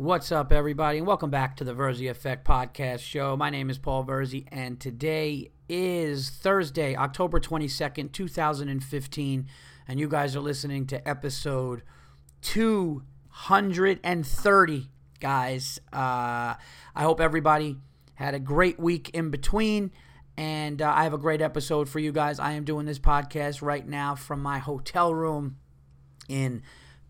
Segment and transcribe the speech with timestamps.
[0.00, 3.36] What's up, everybody, and welcome back to the Verzi Effect Podcast Show.
[3.36, 9.46] My name is Paul Verzi, and today is Thursday, October 22nd, 2015,
[9.86, 11.82] and you guys are listening to episode
[12.40, 14.88] 230,
[15.20, 15.78] guys.
[15.92, 17.76] Uh, I hope everybody
[18.14, 19.92] had a great week in between,
[20.34, 22.38] and uh, I have a great episode for you guys.
[22.38, 25.58] I am doing this podcast right now from my hotel room
[26.26, 26.62] in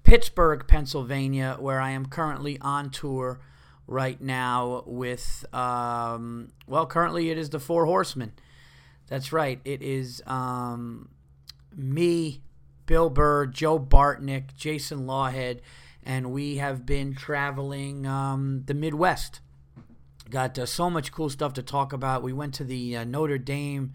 [0.03, 3.41] Pittsburgh, Pennsylvania, where I am currently on tour
[3.87, 8.33] right now with, um, well, currently it is the Four Horsemen.
[9.09, 9.61] That's right.
[9.65, 11.09] It is um,
[11.77, 12.43] me,
[12.87, 15.61] Bill Burr, Joe Bartnick, Jason Lawhead,
[16.05, 19.41] and we have been traveling um, the Midwest.
[20.31, 22.23] Got uh, so much cool stuff to talk about.
[22.23, 23.93] We went to the uh, Notre Dame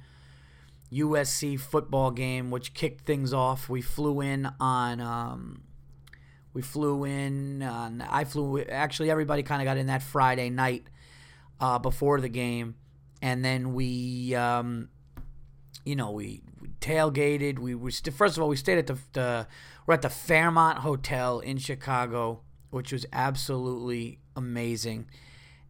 [0.91, 3.69] USC football game, which kicked things off.
[3.69, 5.61] We flew in on um,
[6.55, 7.61] we flew in.
[7.61, 8.61] On, I flew.
[8.61, 10.87] Actually, everybody kind of got in that Friday night
[11.59, 12.75] uh, before the game,
[13.21, 14.87] and then we, um,
[15.85, 17.59] you know, we, we tailgated.
[17.59, 19.47] We were st- first of all we stayed at the, the
[19.85, 25.07] we're at the Fairmont Hotel in Chicago, which was absolutely amazing.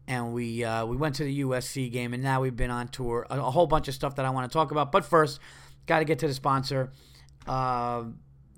[0.06, 3.26] And we uh, we went to the USC game, and now we've been on tour.
[3.28, 5.40] A, a whole bunch of stuff that I want to talk about, but first,
[5.86, 6.92] got to get to the sponsor,
[7.48, 8.04] uh,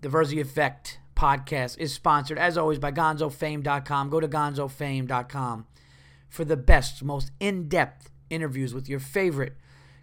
[0.03, 4.09] the Verzi Effect podcast is sponsored, as always, by gonzofame.com.
[4.09, 5.67] Go to gonzofame.com
[6.29, 9.55] for the best, most in depth interviews with your favorite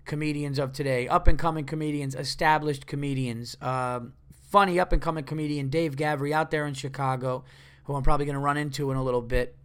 [0.04, 3.56] comedians of today, up and coming comedians, established comedians.
[3.62, 4.02] Uh,
[4.50, 7.46] funny up and coming comedian Dave Gavry out there in Chicago,
[7.86, 9.56] who I'm probably going to run into in a little bit,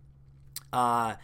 [0.72, 1.16] uh,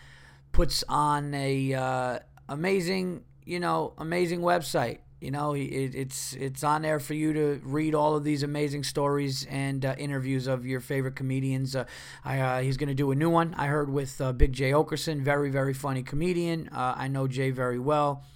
[0.52, 4.98] puts on a uh, amazing, you know, amazing website.
[5.20, 8.84] You know, it, it's it's on there for you to read all of these amazing
[8.84, 11.74] stories and uh, interviews of your favorite comedians.
[11.74, 11.86] Uh,
[12.22, 13.54] I, uh, he's going to do a new one.
[13.56, 16.68] I heard with uh, Big Jay Oakerson, very very funny comedian.
[16.68, 18.26] Uh, I know Jay very well,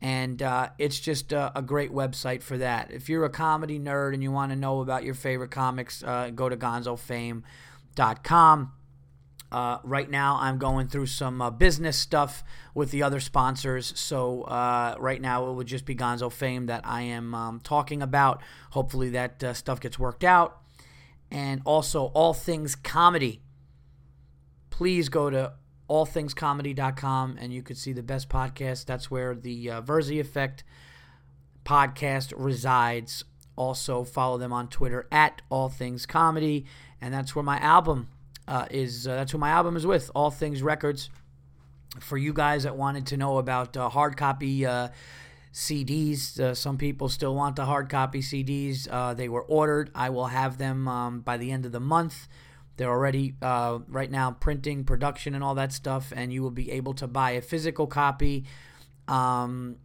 [0.00, 2.90] and uh, it's just a, a, great website for that.
[2.90, 6.48] If you're a comedy nerd and you want to know about your favorite comics, go
[6.48, 8.72] to GonzoFame.com.
[9.52, 12.42] Uh, right now, I'm going through some uh, business stuff
[12.74, 13.92] with the other sponsors.
[13.98, 18.00] So, uh, right now, it would just be Gonzo Fame that I am um, talking
[18.00, 18.42] about.
[18.70, 20.62] Hopefully, that uh, stuff gets worked out.
[21.30, 23.42] And also, All Things Comedy.
[24.70, 25.52] Please go to
[25.90, 28.86] allthingscomedy.com and you could see the best podcast.
[28.86, 30.64] That's where the uh, Verzi Effect
[31.66, 33.24] podcast resides.
[33.54, 36.64] Also, follow them on Twitter at All Things Comedy.
[37.02, 38.08] And that's where my album
[38.48, 41.10] uh, is uh, that's who my album is with, All Things Records.
[42.00, 44.88] For you guys that wanted to know about uh, hard copy uh,
[45.52, 48.88] CDs, uh, some people still want the hard copy CDs.
[48.90, 49.90] Uh, they were ordered.
[49.94, 52.28] I will have them um, by the end of the month.
[52.78, 56.94] They're already right now printing, production, and all that stuff, and you will be able
[56.94, 58.44] to buy a physical copy.
[59.06, 59.76] Um,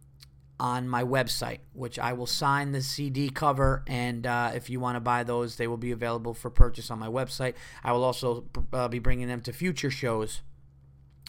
[0.60, 3.84] on my website, which I will sign the CD cover.
[3.86, 6.98] And uh, if you want to buy those, they will be available for purchase on
[6.98, 7.54] my website.
[7.84, 10.42] I will also uh, be bringing them to future shows.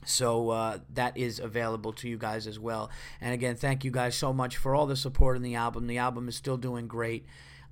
[0.06, 2.90] So uh, that is available to you guys as well.
[3.22, 5.88] And again, thank you guys so much for all the support in the album.
[5.88, 7.26] The album is still doing great.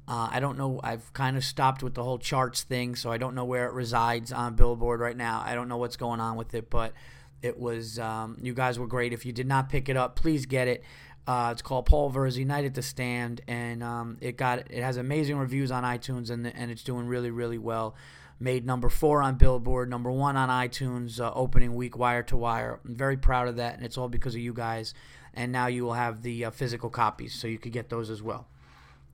[0.07, 0.79] Uh, I don't know.
[0.84, 3.74] I've kind of stopped with the whole charts thing, so I don't know where it
[3.74, 5.44] resides on Billboard right now.
[5.45, 6.94] I don't know what's going on with it, but
[7.41, 8.00] it was.
[8.00, 9.12] Um, you guys were great.
[9.12, 10.84] If you did not pick it up, please get it.
[11.27, 14.95] Uh, it's called Paul Verzi Night at the Stand, and um, it got it has
[14.95, 17.95] amazing reviews on iTunes, and and it's doing really really well.
[18.39, 22.79] Made number four on Billboard, number one on iTunes uh, opening week, wire to wire.
[22.85, 24.93] I'm very proud of that, and it's all because of you guys.
[25.33, 28.23] And now you will have the uh, physical copies, so you could get those as
[28.23, 28.47] well.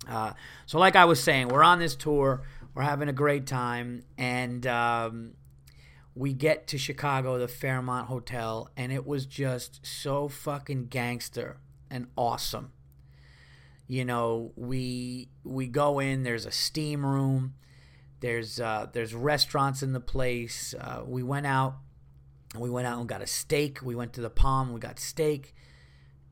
[0.08, 0.34] Uh,
[0.66, 2.44] so, like I was saying, we're on this tour,
[2.76, 5.32] we're having a great time, and um,
[6.16, 11.58] we get to Chicago, the Fairmont Hotel, and it was just so fucking gangster
[11.94, 12.74] and awesome.
[13.88, 16.24] You know, we we go in.
[16.24, 17.54] There's a steam room.
[18.20, 20.74] There's uh, there's restaurants in the place.
[20.78, 21.76] Uh, we went out.
[22.58, 23.82] We went out and got a steak.
[23.82, 24.74] We went to the Palm.
[24.74, 25.54] We got steak,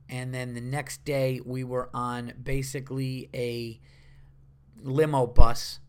[0.09, 3.79] and then the next day we were on basically a
[4.81, 5.79] limo bus.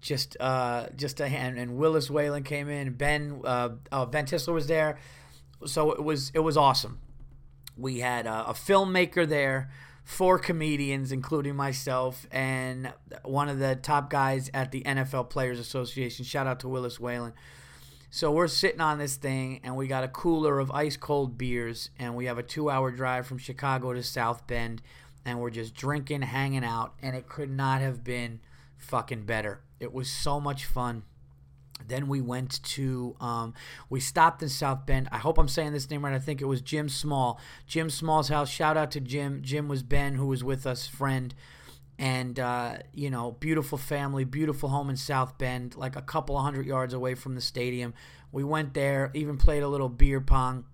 [0.00, 1.58] Just uh, just a hand.
[1.58, 2.94] And Willis Whalen came in.
[2.94, 4.98] Ben uh, uh, Ben Tisler was there.
[5.66, 7.00] So it was it was awesome.
[7.78, 9.70] We had a, a filmmaker there,
[10.04, 12.92] four comedians, including myself, and
[13.22, 16.24] one of the top guys at the NFL Players Association.
[16.24, 17.32] Shout out to Willis Whalen.
[18.10, 21.90] So we're sitting on this thing, and we got a cooler of ice cold beers,
[21.98, 24.82] and we have a two hour drive from Chicago to South Bend,
[25.24, 28.40] and we're just drinking, hanging out, and it could not have been
[28.78, 29.60] fucking better.
[29.78, 31.02] It was so much fun.
[31.86, 33.54] Then we went to, um,
[33.88, 35.08] we stopped in South Bend.
[35.10, 36.14] I hope I'm saying this name right.
[36.14, 37.40] I think it was Jim Small.
[37.66, 38.50] Jim Small's house.
[38.50, 39.40] Shout out to Jim.
[39.42, 41.34] Jim was Ben, who was with us, friend.
[41.98, 46.44] And, uh, you know, beautiful family, beautiful home in South Bend, like a couple of
[46.44, 47.94] hundred yards away from the stadium.
[48.30, 50.64] We went there, even played a little beer pong.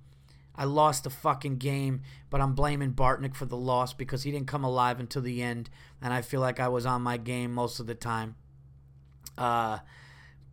[0.57, 4.47] I lost the fucking game, but I'm blaming Bartnick for the loss because he didn't
[4.47, 5.69] come alive until the end,
[6.01, 8.37] and I feel like I was on my game most of the time.
[9.37, 9.79] Uh,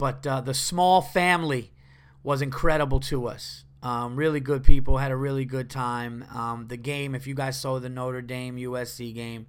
[0.01, 1.71] but uh, the small family
[2.23, 3.65] was incredible to us.
[3.83, 6.25] Um, really good people, had a really good time.
[6.33, 9.45] Um, the game, if you guys saw the Notre Dame USC game,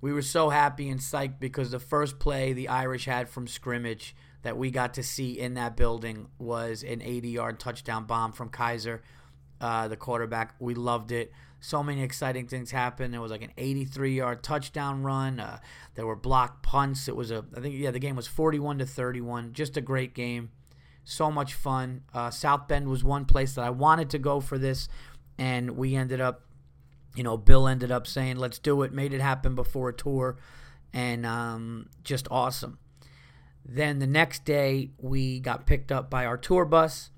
[0.00, 4.16] we were so happy and psyched because the first play the Irish had from scrimmage
[4.40, 8.48] that we got to see in that building was an 80 yard touchdown bomb from
[8.48, 9.00] Kizer,
[9.60, 10.54] uh, the quarterback.
[10.58, 11.34] We loved it.
[11.66, 13.12] So many exciting things happened.
[13.12, 15.40] There was like an 83 yard touchdown run.
[15.40, 15.58] Uh,
[15.96, 17.08] there were block punts.
[17.08, 19.52] It was a, I think, yeah, the game was 41 to 31.
[19.52, 20.52] Just a great game.
[21.02, 22.02] So much fun.
[22.14, 24.88] Uh, South Bend was one place that I wanted to go for this,
[25.38, 26.42] and we ended up,
[27.16, 30.38] you know, Bill ended up saying, let's do it, made it happen before a tour,
[30.92, 32.78] and um, just awesome.
[33.64, 37.10] Then the next day, we got picked up by our tour bus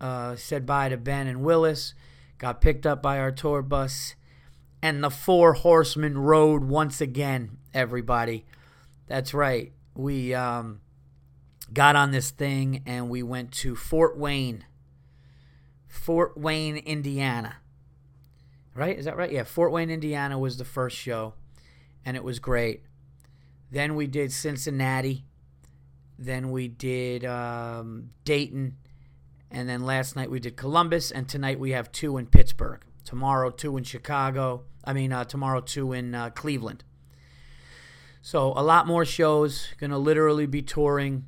[0.00, 1.94] uh, said bye to Ben and Willis,
[2.38, 4.14] got picked up by our tour bus,
[4.80, 8.46] and the four horsemen rode once again, everybody.
[9.06, 9.72] That's right.
[9.94, 10.80] We um,
[11.72, 14.64] got on this thing and we went to Fort Wayne,
[15.88, 17.56] Fort Wayne, Indiana.
[18.74, 18.96] Right?
[18.96, 19.32] Is that right?
[19.32, 21.34] Yeah, Fort Wayne, Indiana was the first show,
[22.04, 22.84] and it was great.
[23.72, 25.24] Then we did Cincinnati.
[26.16, 28.76] Then we did um, Dayton
[29.50, 32.82] and then last night we did Columbus, and tonight we have two in Pittsburgh.
[33.04, 34.64] Tomorrow, two in Chicago.
[34.84, 36.84] I mean, uh, tomorrow, two in uh, Cleveland.
[38.20, 39.68] So, a lot more shows.
[39.78, 41.24] Going to literally be touring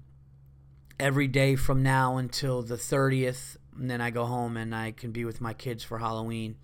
[0.99, 3.57] every day from now until the 30th.
[3.79, 6.57] And then I go home and I can be with my kids for Halloween.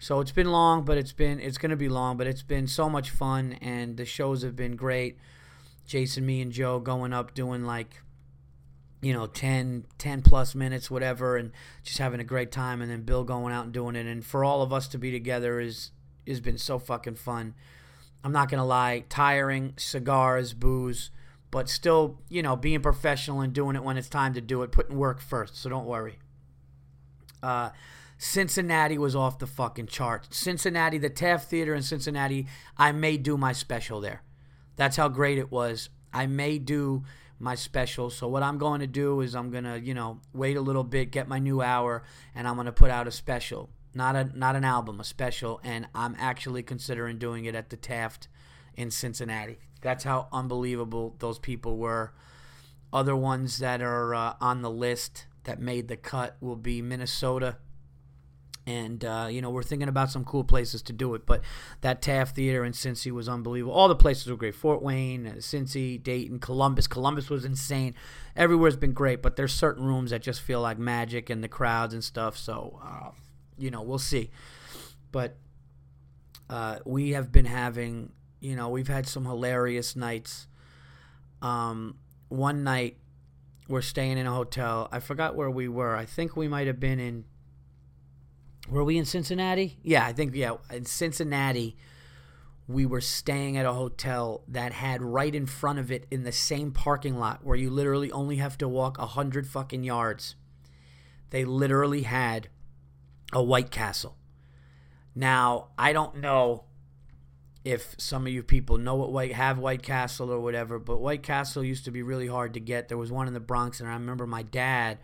[0.00, 2.66] So it's been long, but it's been it's going to be long, but it's been
[2.66, 5.18] so much fun and the shows have been great.
[5.86, 8.02] Jason, me and Joe going up doing like
[9.00, 11.52] you know 10 10 plus minutes whatever and
[11.82, 14.06] just having a great time and then bill going out and doing it.
[14.06, 15.90] And for all of us to be together is
[16.26, 17.54] has been so fucking fun.
[18.22, 21.10] I'm not gonna lie tiring cigars booze
[21.50, 24.70] but still you know being professional and doing it when it's time to do it
[24.70, 26.18] putting work first so don't worry.
[27.42, 27.70] Uh,
[28.18, 30.36] cincinnati was off the fucking charts.
[30.36, 34.22] Cincinnati the taft theater in cincinnati i may do my special there.
[34.76, 35.88] That's how great it was.
[36.12, 37.04] I may do
[37.40, 38.10] my special.
[38.10, 40.84] So what I'm going to do is I'm going to, you know, wait a little
[40.84, 42.04] bit, get my new hour,
[42.34, 43.70] and I'm going to put out a special.
[43.92, 47.76] Not a not an album, a special, and I'm actually considering doing it at the
[47.76, 48.28] Taft
[48.76, 49.58] in Cincinnati.
[49.80, 52.12] That's how unbelievable those people were.
[52.92, 57.56] Other ones that are uh, on the list that made the cut will be Minnesota,
[58.66, 61.26] and uh, you know we're thinking about some cool places to do it.
[61.26, 61.42] But
[61.80, 63.74] that Taft Theater in Cincy was unbelievable.
[63.74, 64.54] All the places were great.
[64.54, 66.86] Fort Wayne, uh, Cincy, Dayton, Columbus.
[66.86, 67.94] Columbus was insane.
[68.36, 71.94] Everywhere's been great, but there's certain rooms that just feel like magic and the crowds
[71.94, 72.36] and stuff.
[72.36, 73.10] So uh,
[73.58, 74.30] you know we'll see.
[75.12, 75.36] But
[76.48, 80.46] uh, we have been having, you know, we've had some hilarious nights.
[81.42, 81.96] Um,
[82.28, 82.96] one night
[83.68, 84.88] we're staying in a hotel.
[84.90, 85.94] I forgot where we were.
[85.96, 87.24] I think we might have been in
[88.70, 89.78] were we in Cincinnati?
[89.82, 91.76] Yeah, I think yeah, in Cincinnati
[92.70, 96.32] we were staying at a hotel that had right in front of it in the
[96.32, 100.36] same parking lot where you literally only have to walk a hundred fucking yards.
[101.30, 102.48] They literally had
[103.32, 104.16] a White Castle.
[105.16, 106.64] Now, I don't know
[107.64, 111.24] if some of you people know what White have White Castle or whatever, but White
[111.24, 112.88] Castle used to be really hard to get.
[112.88, 114.98] There was one in the Bronx, and I remember my dad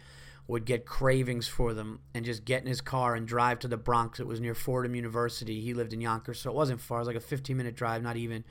[0.48, 3.76] would get cravings for them and just get in his car and drive to the
[3.76, 4.20] Bronx.
[4.20, 5.60] It was near Fordham University.
[5.60, 6.98] He lived in Yonkers, so it wasn't far.
[6.98, 8.44] It was like a 15 minute drive, not even.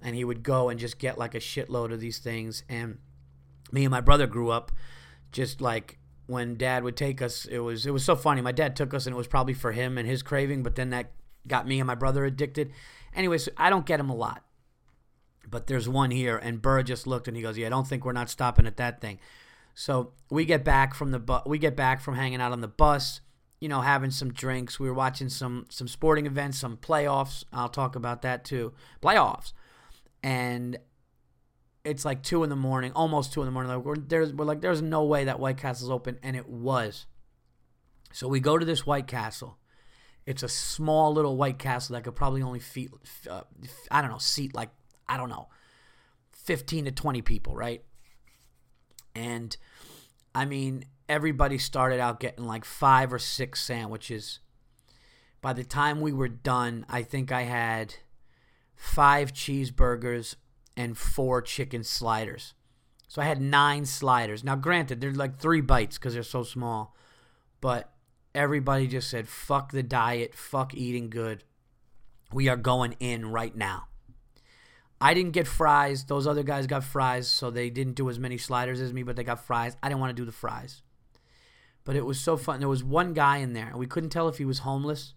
[0.00, 2.64] And he would go and just get like a shitload of these things.
[2.68, 2.98] And
[3.72, 4.72] me and my brother grew up
[5.32, 8.74] just like when dad would take us it was it was so funny my dad
[8.76, 11.10] took us and it was probably for him and his craving but then that
[11.46, 12.72] got me and my brother addicted
[13.14, 14.42] anyways i don't get him a lot
[15.46, 18.04] but there's one here and burr just looked and he goes yeah i don't think
[18.04, 19.18] we're not stopping at that thing
[19.74, 22.68] so we get back from the bu- we get back from hanging out on the
[22.68, 23.20] bus,
[23.60, 24.78] you know, having some drinks.
[24.78, 27.44] We were watching some some sporting events, some playoffs.
[27.52, 28.72] I'll talk about that too.
[29.02, 29.52] Playoffs,
[30.22, 30.78] and
[31.84, 33.72] it's like two in the morning, almost two in the morning.
[33.72, 37.06] Like we're, there's we're like there's no way that White Castle's open, and it was.
[38.12, 39.58] So we go to this White Castle.
[40.24, 42.90] It's a small little White Castle that could probably only feet,
[43.28, 43.42] uh,
[43.90, 44.70] I don't know, seat like
[45.08, 45.48] I don't know,
[46.32, 47.82] fifteen to twenty people, right?
[49.14, 49.56] And
[50.34, 54.40] I mean, everybody started out getting like five or six sandwiches.
[55.40, 57.96] By the time we were done, I think I had
[58.74, 60.36] five cheeseburgers
[60.76, 62.54] and four chicken sliders.
[63.08, 64.42] So I had nine sliders.
[64.42, 66.96] Now, granted, they're like three bites because they're so small,
[67.60, 67.92] but
[68.34, 71.44] everybody just said, fuck the diet, fuck eating good.
[72.32, 73.84] We are going in right now.
[75.04, 76.04] I didn't get fries.
[76.04, 79.16] Those other guys got fries, so they didn't do as many sliders as me, but
[79.16, 79.76] they got fries.
[79.82, 80.80] I didn't want to do the fries.
[81.84, 82.58] But it was so fun.
[82.58, 85.12] There was one guy in there, and we couldn't tell if he was homeless.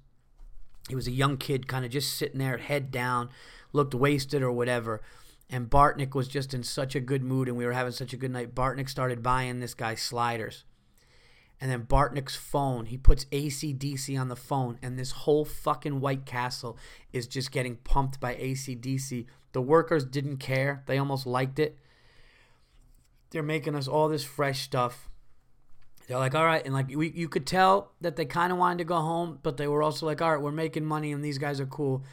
[0.90, 3.30] He was a young kid, kind of just sitting there, head down,
[3.72, 5.02] looked wasted or whatever.
[5.50, 8.18] And Bartnick was just in such a good mood, and we were having such a
[8.18, 8.54] good night.
[8.54, 10.66] Bartnick started buying this guy sliders.
[11.62, 16.26] And then Bartnick's phone, he puts ACDC on the phone, and this whole fucking White
[16.26, 16.78] Castle
[17.14, 19.28] is just getting pumped by ACDC.
[19.54, 21.78] The workers didn't care, they almost liked it.
[23.32, 25.10] They're making us all this fresh stuff.
[26.08, 28.78] They're like, all right, and like we, you could tell that they kind of wanted
[28.80, 31.38] to go home, but they were also like, all right, we're making money, and these
[31.38, 32.04] guys are cool.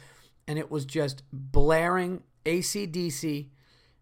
[0.47, 3.47] And it was just blaring ACDC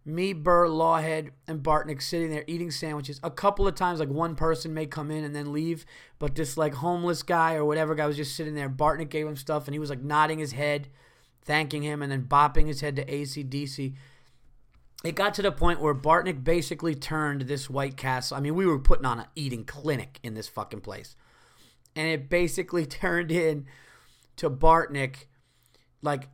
[0.06, 3.20] me, Burr, Lawhead, and Bartnick sitting there eating sandwiches.
[3.24, 5.86] A couple of times, like one person may come in and then leave,
[6.20, 8.70] but this like homeless guy or whatever guy was just sitting there.
[8.70, 10.90] Bartnick gave him stuff, and he was like nodding his head,
[11.43, 13.93] thanking him, and then bopping his head to ACDC.
[15.03, 18.38] It got to the point where Bartnick basically turned this White Castle.
[18.38, 21.15] I mean, we were putting on an eating clinic in this fucking place,
[21.95, 23.65] and it basically turned in
[24.38, 25.25] to Bartnick
[26.01, 26.27] like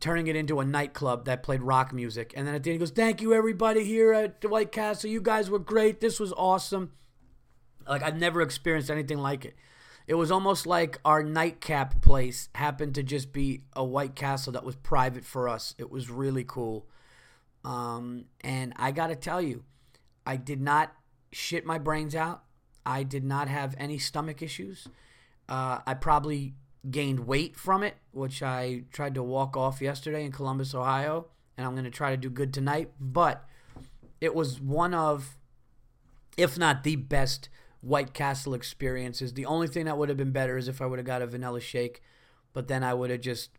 [0.00, 2.32] turning it into a nightclub that played rock music.
[2.36, 5.10] And then at the end, he goes, Thank you, everybody here at the White Castle.
[5.10, 6.00] You guys were great.
[6.00, 6.92] This was awesome.
[7.86, 9.56] Like, I've never experienced anything like it.
[10.08, 14.64] It was almost like our nightcap place happened to just be a White Castle that
[14.64, 15.74] was private for us.
[15.76, 16.88] It was really cool.
[17.62, 19.64] Um, and I got to tell you,
[20.24, 20.94] I did not
[21.30, 22.42] shit my brains out.
[22.86, 24.88] I did not have any stomach issues.
[25.46, 26.54] Uh, I probably
[26.90, 31.26] gained weight from it, which I tried to walk off yesterday in Columbus, Ohio,
[31.58, 32.92] and I'm going to try to do good tonight.
[32.98, 33.46] But
[34.22, 35.36] it was one of,
[36.38, 37.50] if not the best
[37.80, 39.34] White Castle experiences.
[39.34, 41.26] The only thing that would have been better is if I would have got a
[41.26, 42.02] vanilla shake,
[42.52, 43.50] but then I would have just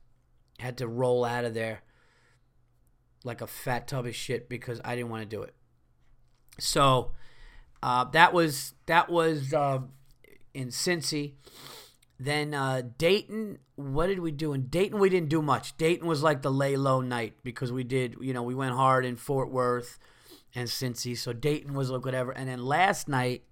[0.60, 1.84] had to roll out of there
[3.24, 5.54] like a fat tub of shit because I didn't want to do it.
[6.60, 7.12] So
[7.82, 9.80] uh, that was that was uh,
[10.54, 11.34] in Cincy.
[12.20, 15.00] Then uh, Dayton, what did we do in Dayton?
[15.00, 15.78] We didn't do much.
[15.78, 19.06] Dayton was like the lay low night because we did, you know, we went hard
[19.06, 19.98] in Fort Worth
[20.54, 21.18] and Cincy.
[21.18, 22.32] So Dayton was like whatever.
[22.32, 23.44] And then last night,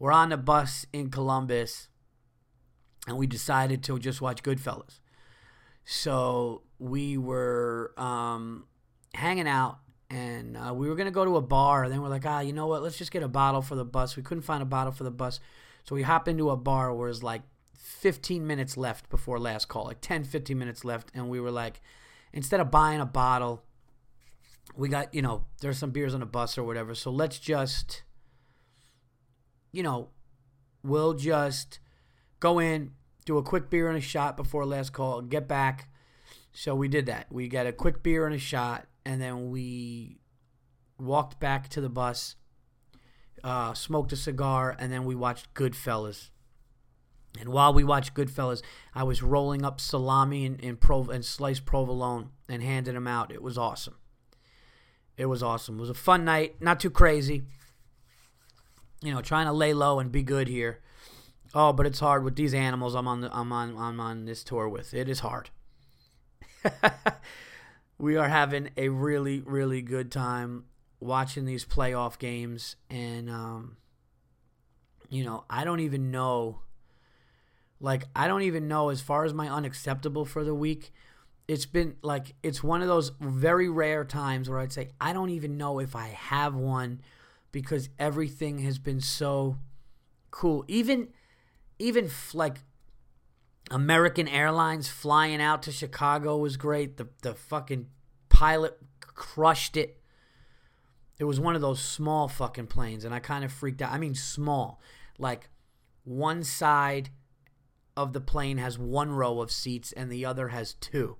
[0.00, 1.86] we're on the bus in Columbus,
[3.06, 4.98] and we decided to just watch Goodfellas.
[5.84, 8.64] So we were um,
[9.14, 9.78] hanging out,
[10.08, 11.84] and uh, we were gonna go to a bar.
[11.84, 12.82] And then we're like, ah, you know what?
[12.82, 14.16] Let's just get a bottle for the bus.
[14.16, 15.38] We couldn't find a bottle for the bus,
[15.84, 17.42] so we hop into a bar where it's like
[17.74, 21.10] 15 minutes left before last call, like 10, 15 minutes left.
[21.14, 21.82] And we were like,
[22.32, 23.64] instead of buying a bottle,
[24.74, 26.94] we got, you know, there's some beers on the bus or whatever.
[26.94, 28.02] So let's just,
[29.72, 30.08] you know,
[30.82, 31.78] we'll just
[32.38, 32.92] go in,
[33.24, 35.88] do a quick beer and a shot before last call, get back.
[36.52, 37.26] So we did that.
[37.30, 40.18] We got a quick beer and a shot, and then we
[40.98, 42.36] walked back to the bus,
[43.44, 46.30] uh, smoked a cigar, and then we watched Goodfellas
[47.38, 48.62] and while we watched Goodfellas,
[48.94, 53.32] I was rolling up salami and, and, prov- and sliced provolone and handing them out.
[53.32, 53.96] It was awesome.
[55.16, 55.76] It was awesome.
[55.76, 56.60] It was a fun night.
[56.60, 57.44] Not too crazy.
[59.02, 60.80] You know, trying to lay low and be good here.
[61.54, 64.44] Oh, but it's hard with these animals I'm on the, I'm on I'm on this
[64.44, 64.94] tour with.
[64.94, 65.50] It is hard.
[67.98, 70.64] we are having a really really good time
[71.00, 73.76] watching these playoff games and um
[75.08, 76.60] you know, I don't even know
[77.80, 80.92] like I don't even know as far as my unacceptable for the week.
[81.48, 85.30] It's been like it's one of those very rare times where I'd say I don't
[85.30, 87.00] even know if I have one
[87.52, 89.58] because everything has been so
[90.30, 90.64] cool.
[90.68, 91.08] Even
[91.78, 92.58] even like
[93.70, 96.96] American Airlines flying out to Chicago was great.
[96.96, 97.86] The the fucking
[98.28, 100.00] pilot crushed it.
[101.18, 103.92] It was one of those small fucking planes and I kind of freaked out.
[103.92, 104.80] I mean small.
[105.18, 105.50] Like
[106.04, 107.10] one side
[107.96, 111.16] of the plane has one row of seats and the other has two.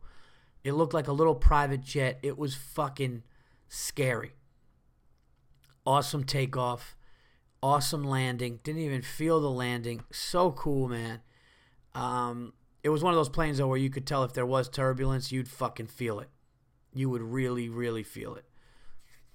[0.64, 2.18] It looked like a little private jet.
[2.22, 3.22] It was fucking
[3.68, 4.32] scary.
[5.90, 6.94] Awesome takeoff.
[7.60, 8.60] Awesome landing.
[8.62, 10.04] Didn't even feel the landing.
[10.12, 11.20] So cool, man.
[11.96, 12.52] Um,
[12.84, 15.32] it was one of those planes though where you could tell if there was turbulence,
[15.32, 16.28] you'd fucking feel it.
[16.94, 18.44] You would really, really feel it.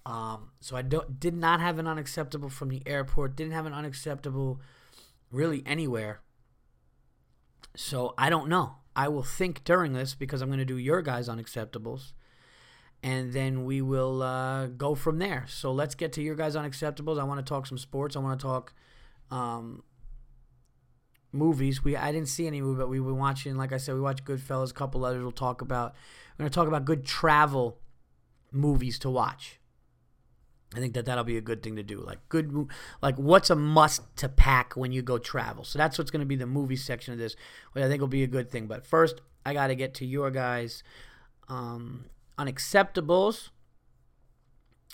[0.06, 3.74] Um, so I don't, did not have an unacceptable from the airport, didn't have an
[3.74, 4.62] unacceptable
[5.34, 6.22] really anywhere.
[7.76, 8.78] So I don't know.
[8.96, 12.14] I will think during this because I'm going to do your guys' unacceptables.
[13.06, 15.46] And then we will uh, go from there.
[15.48, 17.20] So let's get to your guys' unacceptables.
[17.20, 18.16] I want to talk some sports.
[18.16, 18.74] I want to talk
[19.30, 19.84] um,
[21.32, 21.84] movies.
[21.84, 23.58] We I didn't see any movie, but we were watching.
[23.58, 24.72] Like I said, we watched Goodfellas.
[24.72, 25.94] A couple others we'll talk about.
[26.40, 27.78] We're to talk about good travel
[28.52, 29.60] movies to watch.
[30.76, 32.02] I think that that'll be a good thing to do.
[32.02, 32.68] Like good,
[33.04, 35.64] like what's a must to pack when you go travel.
[35.64, 37.36] So that's what's going to be the movie section of this,
[37.74, 38.66] which I think will be a good thing.
[38.66, 40.82] But first, I got to get to your guys'
[41.48, 42.06] um,
[42.38, 43.50] unacceptables,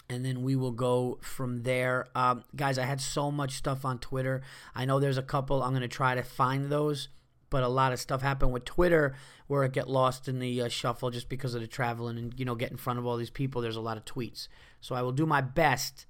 [0.10, 2.08] and then we will go from there.
[2.16, 4.42] Um, guys, I had so much stuff on Twitter.
[4.76, 5.64] I know there's a couple.
[5.64, 7.10] I'm going to try to find those
[7.52, 9.14] but a lot of stuff happened with Twitter
[9.46, 12.46] where it get lost in the uh, shuffle just because of the traveling and you
[12.46, 13.62] know get in front of all these people.
[13.62, 14.48] There's a lot of tweets,
[14.80, 16.08] so I will do my best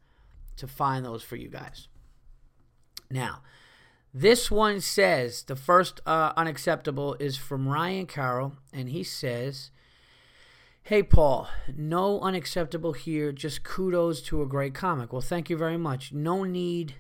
[0.56, 1.90] to find those for you guys.
[3.10, 3.42] Now,
[4.14, 9.72] this one says the first uh, unacceptable is from Ryan Carroll, and he says.
[10.84, 13.32] Hey, Paul, no unacceptable here.
[13.32, 15.14] Just kudos to a great comic.
[15.14, 16.12] Well, thank you very much.
[16.12, 16.96] No need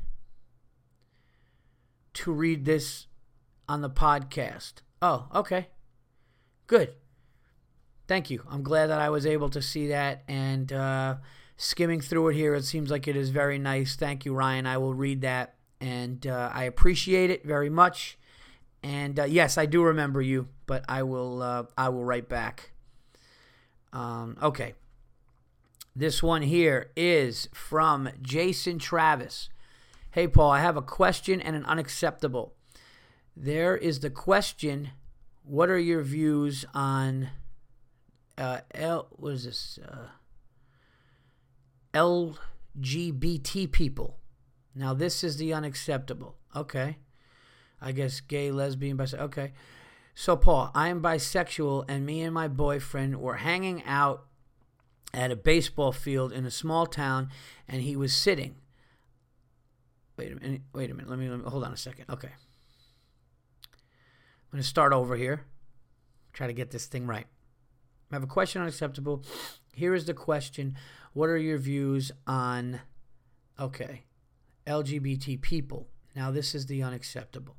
[2.13, 3.07] to read this
[3.67, 4.75] on the podcast.
[5.01, 5.69] Oh, okay.
[6.67, 6.93] Good.
[8.07, 8.43] Thank you.
[8.49, 11.15] I'm glad that I was able to see that and uh,
[11.57, 12.53] skimming through it here.
[12.55, 13.95] It seems like it is very nice.
[13.95, 14.67] Thank you, Ryan.
[14.67, 18.17] I will read that and uh, I appreciate it very much.
[18.83, 22.71] And uh, yes, I do remember you, but I will uh, I will write back.
[23.93, 24.73] Um, okay.
[25.95, 29.49] This one here is from Jason Travis.
[30.11, 32.53] Hey, Paul, I have a question and an unacceptable
[33.35, 34.91] there is the question
[35.43, 37.29] what are your views on
[38.37, 39.79] uh, L, what is this?
[39.83, 40.07] Uh,
[41.93, 44.17] LGBT people.
[44.73, 46.37] Now, this is the unacceptable.
[46.55, 46.97] Okay.
[47.81, 49.19] I guess gay, lesbian, bisexual.
[49.21, 49.53] Okay.
[50.21, 54.27] So, Paul, I am bisexual, and me and my boyfriend were hanging out
[55.15, 57.29] at a baseball field in a small town,
[57.67, 58.53] and he was sitting.
[60.17, 60.61] Wait a minute.
[60.75, 61.09] Wait a minute.
[61.09, 62.05] Let me, let me hold on a second.
[62.07, 62.27] Okay.
[63.63, 65.47] I'm going to start over here.
[66.33, 67.25] Try to get this thing right.
[68.11, 69.23] I have a question unacceptable.
[69.73, 70.77] Here is the question
[71.13, 72.81] What are your views on,
[73.59, 74.03] okay,
[74.67, 75.87] LGBT people?
[76.15, 77.55] Now, this is the unacceptable.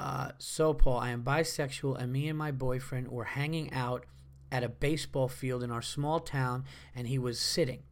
[0.00, 4.06] Uh, so, Paul, I am bisexual, and me and my boyfriend were hanging out
[4.50, 7.82] at a baseball field in our small town, and he was sitting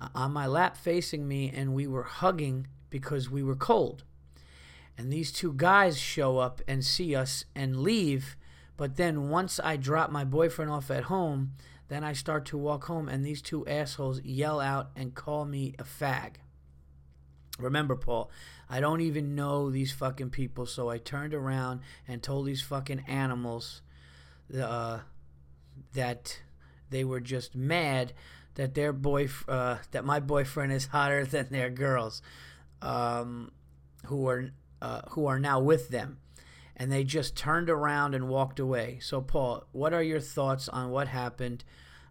[0.00, 4.04] uh, on my lap facing me, and we were hugging because we were cold
[4.98, 8.36] and these two guys show up and see us and leave.
[8.76, 11.52] But then once I drop my boyfriend off at home,
[11.88, 15.74] then I start to walk home, and these two assholes yell out and call me
[15.78, 16.36] a fag.
[17.58, 18.30] Remember, Paul,
[18.68, 23.04] I don't even know these fucking people, so I turned around and told these fucking
[23.06, 23.82] animals
[24.58, 25.00] uh,
[25.94, 26.40] that
[26.90, 28.12] they were just mad
[28.56, 32.20] that their boy uh, that my boyfriend is hotter than their girls,
[32.82, 33.52] um,
[34.06, 34.50] who are
[34.82, 36.18] uh, who are now with them.
[36.78, 38.98] And they just turned around and walked away.
[39.00, 41.64] So, Paul, what are your thoughts on what happened?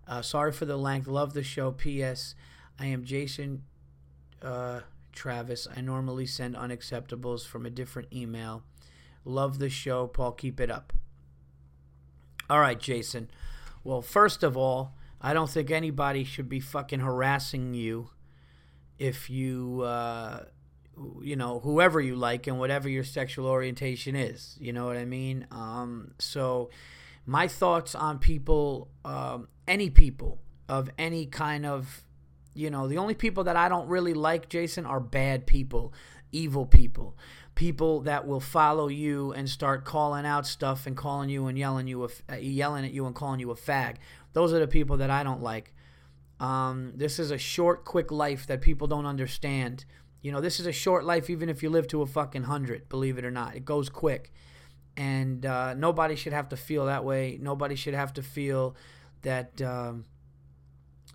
[0.08, 1.08] Uh, sorry for the length.
[1.08, 1.72] Love the show.
[1.72, 2.34] P.S.
[2.80, 3.62] I am Jason
[4.42, 4.82] uh,
[5.16, 5.68] Travis.
[5.76, 8.64] I normally send unacceptables from a different email.
[9.24, 10.34] Love the show, Paul.
[10.34, 10.94] Keep it up.
[12.50, 13.30] All right, Jason.
[13.84, 18.10] Well, first of all, I don't think anybody should be fucking harassing you
[19.00, 20.46] if you uh,
[21.22, 25.06] you know whoever you like and whatever your sexual orientation is you know what i
[25.06, 26.70] mean um, so
[27.26, 32.05] my thoughts on people um, any people of any kind of
[32.56, 35.94] you know the only people that i don't really like jason are bad people
[36.32, 37.16] evil people
[37.54, 41.88] people that will follow you and start calling out stuff and calling you and yelling
[41.88, 43.96] you a, yelling at you and calling you a fag
[44.34, 45.74] those are the people that i don't like
[46.38, 49.86] um, this is a short quick life that people don't understand
[50.26, 52.90] you know, this is a short life, even if you live to a fucking hundred,
[52.90, 53.56] believe it or not.
[53.56, 54.34] It goes quick.
[54.98, 57.38] And uh, nobody should have to feel that way.
[57.40, 58.76] Nobody should have to feel
[59.22, 60.06] that, um,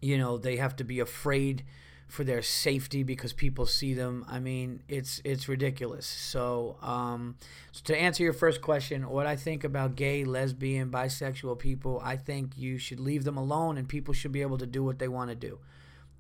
[0.00, 1.64] you know, they have to be afraid
[2.08, 4.24] for their safety because people see them.
[4.28, 6.06] I mean, it's it's ridiculous.
[6.06, 7.36] So, um,
[7.72, 12.16] so to answer your first question, what I think about gay, lesbian, bisexual people, I
[12.16, 15.08] think you should leave them alone, and people should be able to do what they
[15.08, 15.58] want to do.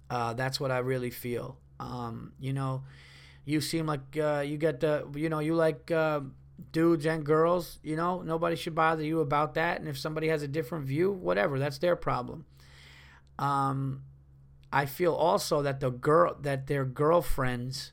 [0.08, 1.56] Uh, that's what I really feel.
[1.78, 2.82] Um, you know,
[3.44, 6.20] you seem like uh, you get the, you know, you like uh,
[6.72, 7.78] dudes and girls.
[7.82, 9.80] You know, nobody should bother you about that.
[9.80, 12.44] And if somebody has a different view, whatever, that's their problem.
[13.40, 14.02] Um,
[14.72, 17.92] I feel also that the girl that their girlfriends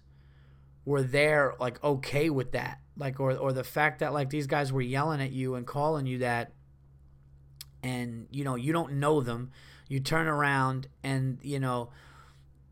[0.85, 2.79] were there like okay with that.
[2.95, 6.05] Like or or the fact that like these guys were yelling at you and calling
[6.05, 6.51] you that
[7.81, 9.51] and you know, you don't know them.
[9.87, 11.91] You turn around and, you know,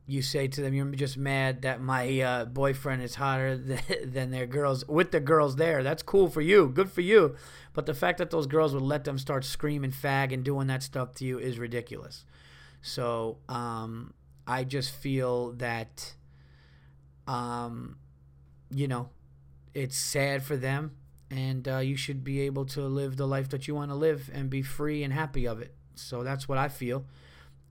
[0.08, 3.58] you say to them, "You're just mad that my uh, boyfriend is hotter
[4.06, 7.36] than their girls with the girls there." That's cool for you, good for you.
[7.74, 10.84] But the fact that those girls would let them start screaming "fag" and doing that
[10.84, 12.26] stuff to you is ridiculous.
[12.86, 14.14] So um,
[14.46, 16.14] I just feel that,
[17.28, 17.98] um,
[18.70, 19.10] you know,
[19.74, 20.92] it's sad for them,
[21.32, 24.30] and uh, you should be able to live the life that you want to live
[24.32, 25.74] and be free and happy of it.
[25.96, 27.08] So that's what I feel.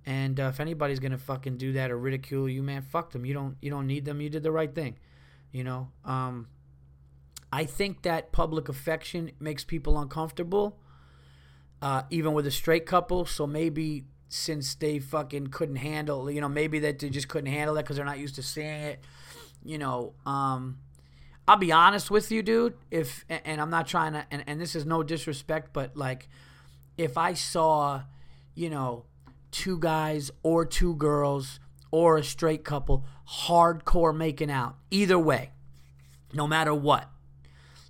[0.04, 3.24] And uh, if anybody's gonna fucking do that or ridicule you, man, fuck them.
[3.24, 4.20] You don't you don't need them.
[4.20, 4.98] You did the right thing.
[5.52, 5.92] You know.
[6.04, 6.48] Um,
[7.52, 10.76] I think that public affection makes people uncomfortable,
[11.80, 13.26] uh, even with a straight couple.
[13.26, 17.76] So maybe since they fucking couldn't handle, you know, maybe that they just couldn't handle
[17.76, 19.00] it because they're not used to seeing it.
[19.64, 20.12] You know.
[20.26, 20.78] Um,
[21.46, 22.74] I'll be honest with you, dude.
[22.90, 26.28] If and I'm not trying to, and, and this is no disrespect, but like,
[26.96, 28.02] if I saw,
[28.54, 29.04] you know
[29.54, 31.60] two guys or two girls
[31.92, 33.04] or a straight couple
[33.46, 34.76] hardcore making out.
[34.90, 35.52] Either way,
[36.32, 37.08] no matter what.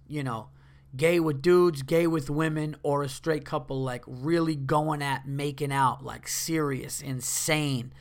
[0.07, 0.49] You know,
[0.97, 5.73] gay with dudes, gay with women, or a straight couple like really going at making
[5.73, 7.93] out, like serious, insane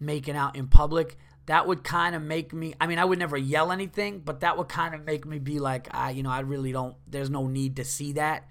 [0.00, 1.18] making out in public.
[1.46, 2.74] That would kind of make me.
[2.80, 5.60] I mean, I would never yell anything, but that would kind of make me be
[5.60, 6.96] like, I, you know, I really don't.
[7.06, 8.48] There's no need to see that.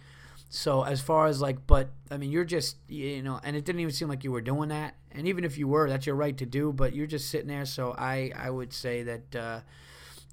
[0.49, 3.81] So as far as like, but I mean, you're just you know, and it didn't
[3.81, 4.95] even seem like you were doing that.
[5.12, 6.71] And even if you were, that's your right to do.
[6.71, 7.65] But you're just sitting there.
[7.65, 9.60] So I I would say that uh,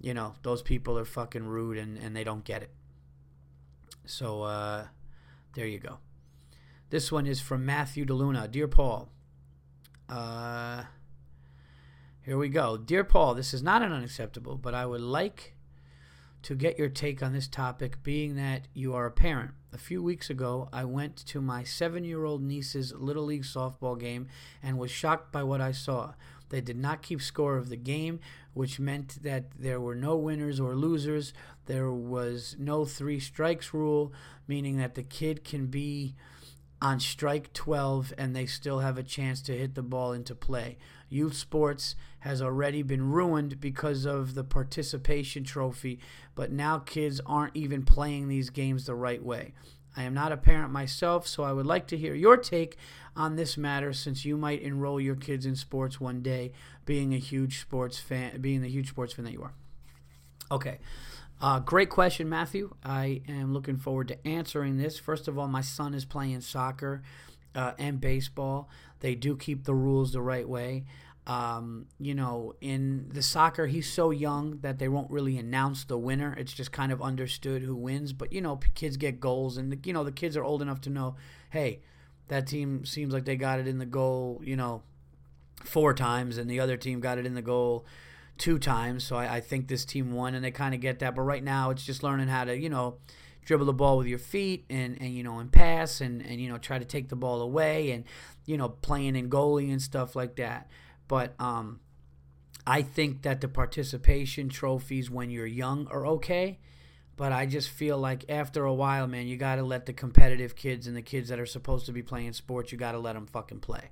[0.01, 2.71] you know those people are fucking rude and and they don't get it.
[4.05, 4.87] So uh,
[5.55, 5.99] there you go.
[6.91, 8.51] This one is from Matthew DeLuna.
[8.51, 9.09] Dear Paul.
[10.09, 10.85] Uh,
[12.23, 12.77] here we go.
[12.77, 15.55] Dear Paul, this is not an unacceptable, but I would like
[16.43, 19.53] to get your take on this topic, being that you are a parent.
[19.73, 23.99] A few weeks ago, I went to my seven year old niece's Little League softball
[23.99, 24.29] game
[24.63, 26.15] and was shocked by what I saw.
[26.51, 28.21] They did not keep score of the game,
[28.53, 31.33] which meant that there were no winners or losers.
[31.67, 34.13] There was no three strikes rule,
[34.47, 36.15] meaning that the kid can be
[36.81, 40.77] on strike 12 and they still have a chance to hit the ball into play.
[41.09, 46.01] Youth sports has already been ruined because of the participation trophy,
[46.35, 49.53] but now kids aren't even playing these games the right way.
[49.97, 52.77] I am not a parent myself, so I would like to hear your take
[53.15, 56.53] on this matter since you might enroll your kids in sports one day,
[56.85, 59.53] being a huge sports fan, being the huge sports fan that you are.
[60.51, 60.79] Okay.
[61.43, 62.73] Uh, great question, Matthew.
[62.85, 65.01] I am looking forward to answering this.
[65.01, 67.03] First of all, my son is playing soccer
[67.53, 68.69] uh, and baseball.
[69.01, 70.85] They do keep the rules the right way.
[71.27, 75.99] Um, you know, in the soccer, he's so young that they won't really announce the
[75.99, 76.33] winner.
[76.39, 78.13] It's just kind of understood who wins.
[78.13, 80.91] But, you know, kids get goals, and, you know, the kids are old enough to
[80.91, 81.17] know,
[81.51, 81.81] hey,
[82.29, 84.83] that team seems like they got it in the goal, you know,
[85.65, 87.85] four times, and the other team got it in the goal
[88.43, 89.05] two times.
[89.05, 91.15] So I, I think this team won, and they kind of get that.
[91.15, 92.97] But right now, it's just learning how to, you know,
[93.45, 96.49] dribble the ball with your feet and, and you know and pass and, and you
[96.49, 98.05] know try to take the ball away and
[98.45, 100.69] you know playing in goalie and stuff like that.
[101.07, 101.79] But um,
[102.67, 106.59] I think that the participation trophies when you're young are okay.
[107.15, 110.57] But I just feel like after a while, man, you got to let the competitive
[110.57, 113.13] kids and the kids that are supposed to be playing sports, you got to let
[113.13, 113.91] them fucking play.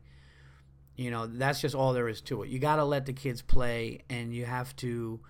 [0.96, 2.50] You know, that's just all there is to it.
[2.50, 5.20] You got to let the kids play, and you have to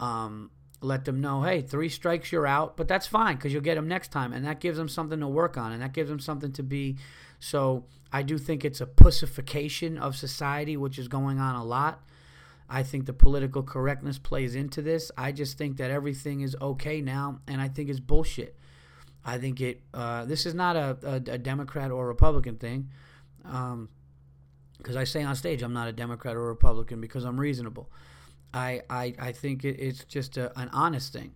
[0.00, 3.76] um, let them know, hey, three strikes, you're out, but that's fine because you'll get
[3.76, 6.20] them next time, and that gives them something to work on, and that gives them
[6.20, 6.96] something to be.
[7.40, 12.02] So I do think it's a pussification of society, which is going on a lot.
[12.68, 15.10] I think the political correctness plays into this.
[15.16, 18.56] I just think that everything is okay now, and I think it's bullshit.
[19.24, 19.82] I think it.
[19.92, 22.90] Uh, this is not a, a, a, Democrat or Republican thing.
[23.44, 23.88] Um,
[24.84, 27.90] because I say on stage I'm not a Democrat or Republican because I'm reasonable.
[28.52, 31.32] I I, I think it, it's just a, an honest thing.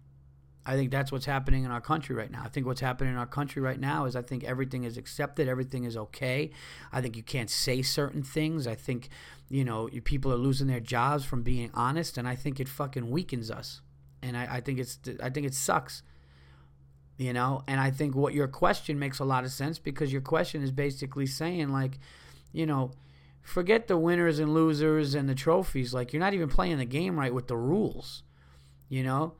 [0.68, 2.42] I think that's what's happening in our country right now.
[2.44, 5.48] I think what's happening in our country right now is I think everything is accepted,
[5.48, 6.50] everything is okay.
[6.92, 8.66] I think you can't say certain things.
[8.66, 9.08] I think,
[9.48, 13.10] you know, people are losing their jobs from being honest, and I think it fucking
[13.10, 13.80] weakens us.
[14.20, 16.02] And I, I think it's I think it sucks.
[17.16, 20.20] You know, and I think what your question makes a lot of sense because your
[20.20, 21.98] question is basically saying like,
[22.52, 22.92] you know,
[23.48, 25.94] forget the winners and losers and the trophies.
[25.94, 28.22] Like you're not even playing the game right with the rules,
[28.88, 29.34] you know.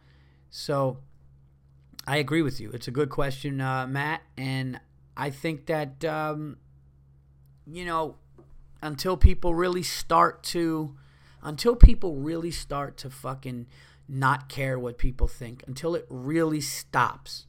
[0.51, 0.99] So
[2.07, 2.71] I agree with you.
[2.71, 4.81] It's a good question, uh, Matt, and
[5.17, 6.57] I think that um,
[7.67, 8.17] you know
[8.81, 10.97] until people really start to
[11.43, 13.67] until people really start to fucking
[14.09, 17.45] not care what people think until it really stops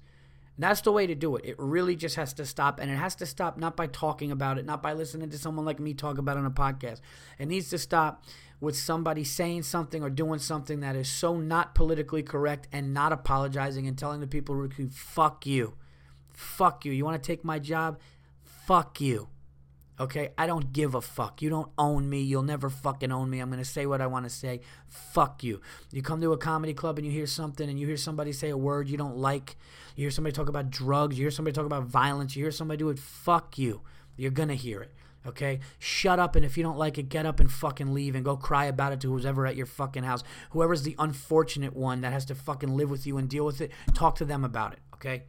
[0.63, 1.45] that's the way to do it.
[1.45, 4.57] It really just has to stop, and it has to stop not by talking about
[4.57, 6.99] it, not by listening to someone like me talk about it on a podcast.
[7.37, 8.23] It needs to stop
[8.59, 13.13] with somebody saying something or doing something that is so not politically correct and not
[13.13, 15.75] apologizing and telling the people, who fuck you.
[16.33, 16.91] Fuck you.
[16.91, 17.99] You want to take my job?
[18.43, 19.29] Fuck you.
[19.99, 21.41] Okay, I don't give a fuck.
[21.41, 22.21] You don't own me.
[22.21, 23.39] You'll never fucking own me.
[23.39, 24.61] I'm going to say what I want to say.
[24.87, 25.59] Fuck you.
[25.91, 28.49] You come to a comedy club and you hear something and you hear somebody say
[28.49, 29.57] a word you don't like.
[29.97, 31.17] You hear somebody talk about drugs.
[31.19, 32.33] You hear somebody talk about violence.
[32.37, 32.97] You hear somebody do it.
[32.99, 33.81] Fuck you.
[34.15, 34.93] You're going to hear it.
[35.27, 35.59] Okay?
[35.79, 38.37] Shut up and if you don't like it, get up and fucking leave and go
[38.37, 40.23] cry about it to whoever's ever at your fucking house.
[40.51, 43.71] Whoever's the unfortunate one that has to fucking live with you and deal with it,
[43.93, 44.79] talk to them about it.
[44.93, 45.23] Okay?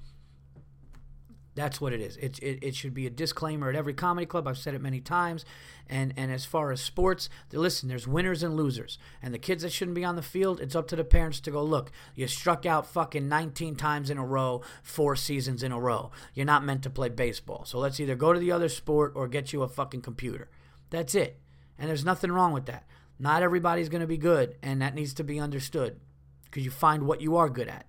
[1.61, 2.17] That's what it is.
[2.17, 4.49] It, it, it should be a disclaimer at every comedy club.
[4.49, 5.45] I've said it many times.
[5.91, 8.97] And and as far as sports, listen, there's winners and losers.
[9.23, 11.51] And the kids that shouldn't be on the field, it's up to the parents to
[11.51, 15.79] go, look, you struck out fucking 19 times in a row, four seasons in a
[15.79, 16.11] row.
[16.33, 17.67] You're not meant to play baseball.
[17.67, 20.49] So let's either go to the other sport or get you a fucking computer.
[20.89, 21.41] That's it.
[21.79, 22.87] And there's nothing wrong with that.
[23.19, 26.01] Not everybody's going to be good, and that needs to be understood
[26.45, 27.85] because you find what you are good at.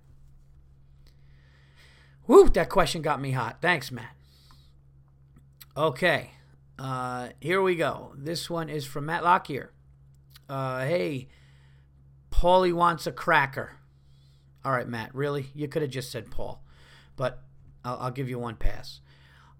[2.26, 3.62] Whew, that question got me hot.
[3.62, 4.16] Thanks, Matt.
[5.76, 6.32] Okay,
[6.78, 8.14] uh, here we go.
[8.18, 9.72] This one is from Matt Lockyer.
[10.50, 11.30] Uh, hey,
[12.30, 13.78] Paulie wants a cracker.
[14.66, 15.48] All right, Matt, really?
[15.56, 16.64] You could have just said Paul,
[17.16, 17.42] but
[17.86, 19.00] I'll, I'll give you one pass.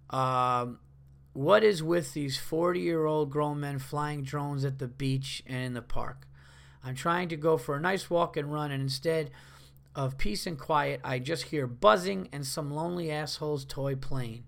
[0.10, 0.80] Um,
[1.34, 5.64] what is with these 40 year old grown men flying drones at the beach and
[5.64, 6.28] in the park?
[6.84, 9.32] I'm trying to go for a nice walk and run, and instead,
[9.96, 14.46] of peace and quiet, I just hear buzzing and some lonely asshole's toy plane.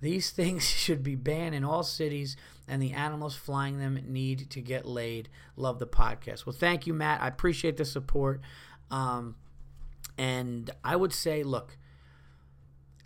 [0.00, 2.36] These things should be banned in all cities,
[2.68, 5.28] and the animals flying them need to get laid.
[5.56, 6.46] Love the podcast.
[6.46, 7.22] Well, thank you, Matt.
[7.22, 8.40] I appreciate the support.
[8.90, 9.36] Um,
[10.18, 11.76] and I would say, look,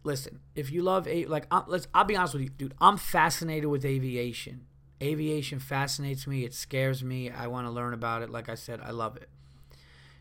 [0.05, 1.89] listen, if you love a like, I'm, let's.
[1.95, 2.75] I'll be honest with you, dude.
[2.81, 4.67] I'm fascinated with aviation.
[5.03, 6.45] Aviation fascinates me.
[6.45, 7.31] It scares me.
[7.31, 8.31] I want to learn about it.
[8.31, 9.29] Like I said, I love it.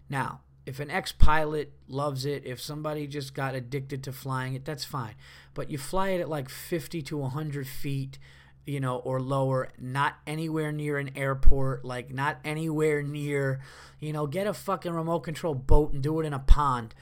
[0.09, 4.65] Now, if an ex pilot loves it, if somebody just got addicted to flying it,
[4.65, 5.15] that's fine.
[5.55, 8.19] But you fly it at like 50 to 100 feet,
[8.67, 13.61] you know, or lower, not anywhere near an airport, like not anywhere near,
[13.99, 16.93] you know, get a fucking remote control boat and do it in a pond.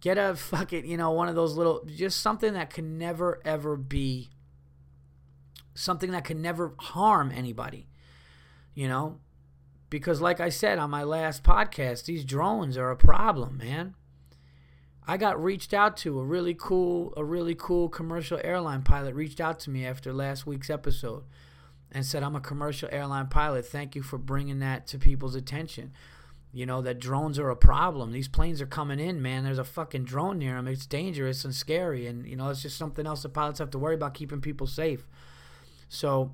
[0.00, 3.76] Get a fucking, you know, one of those little, just something that can never ever
[3.76, 4.30] be,
[5.74, 7.86] something that can never harm anybody,
[8.72, 9.18] you know?
[9.90, 13.94] Because, like I said on my last podcast, these drones are a problem, man.
[15.06, 19.40] I got reached out to a really cool, a really cool commercial airline pilot reached
[19.40, 21.24] out to me after last week's episode
[21.90, 23.66] and said, "I'm a commercial airline pilot.
[23.66, 25.92] Thank you for bringing that to people's attention.
[26.52, 28.12] You know that drones are a problem.
[28.12, 29.42] These planes are coming in, man.
[29.42, 30.68] There's a fucking drone near them.
[30.68, 33.78] It's dangerous and scary, and you know it's just something else the pilots have to
[33.78, 35.08] worry about keeping people safe.
[35.88, 36.32] So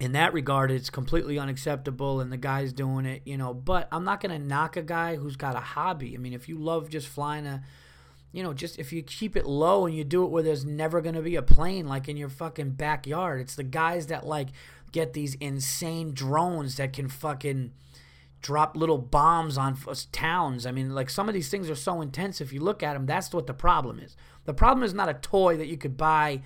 [0.00, 3.52] in that regard, it's completely unacceptable, and the guy's doing it, you know.
[3.52, 6.14] But I'm not going to knock a guy who's got a hobby.
[6.14, 7.62] I mean, if you love just flying a,
[8.32, 11.02] you know, just if you keep it low and you do it where there's never
[11.02, 14.48] going to be a plane, like in your fucking backyard, it's the guys that like
[14.90, 17.72] get these insane drones that can fucking
[18.40, 19.76] drop little bombs on
[20.12, 20.64] towns.
[20.64, 22.40] I mean, like some of these things are so intense.
[22.40, 24.16] If you look at them, that's what the problem is.
[24.46, 26.40] The problem is not a toy that you could buy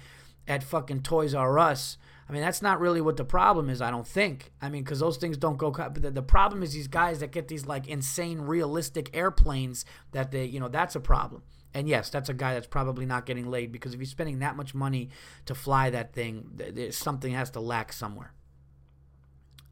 [0.49, 3.91] at fucking Toys R Us I mean, that's not really what the problem is, I
[3.91, 4.53] don't think.
[4.63, 5.71] I mean, because those things don't go.
[5.71, 10.45] The, the problem is these guys that get these like insane, realistic airplanes that they,
[10.47, 11.43] you know, that's a problem.
[11.75, 14.57] And yes, that's a guy that's probably not getting laid because if you're spending that
[14.57, 15.11] much money
[15.47, 18.33] to fly that thing, th- something has to lack somewhere.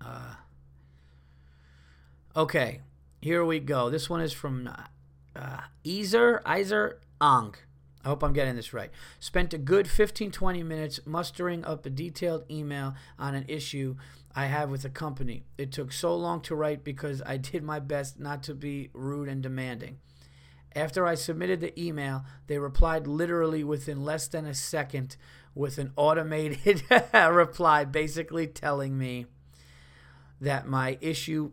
[0.04, 0.34] Uh,
[2.36, 2.80] okay,
[3.20, 3.88] here we go.
[3.88, 4.68] This one is from
[5.36, 7.54] uh, Ezer Iser Ang.
[8.04, 8.90] I hope I'm getting this right.
[9.20, 13.96] Spent a good 15 20 minutes mustering up a detailed email on an issue
[14.34, 15.44] I have with a company.
[15.58, 19.28] It took so long to write because I did my best not to be rude
[19.28, 19.98] and demanding.
[20.74, 25.16] After I submitted the email, they replied literally within less than a second
[25.54, 29.26] with an automated reply, basically telling me
[30.40, 31.52] that my issue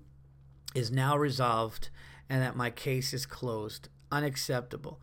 [0.73, 1.89] is now resolved
[2.29, 3.89] and that my case is closed.
[4.11, 5.01] Unacceptable.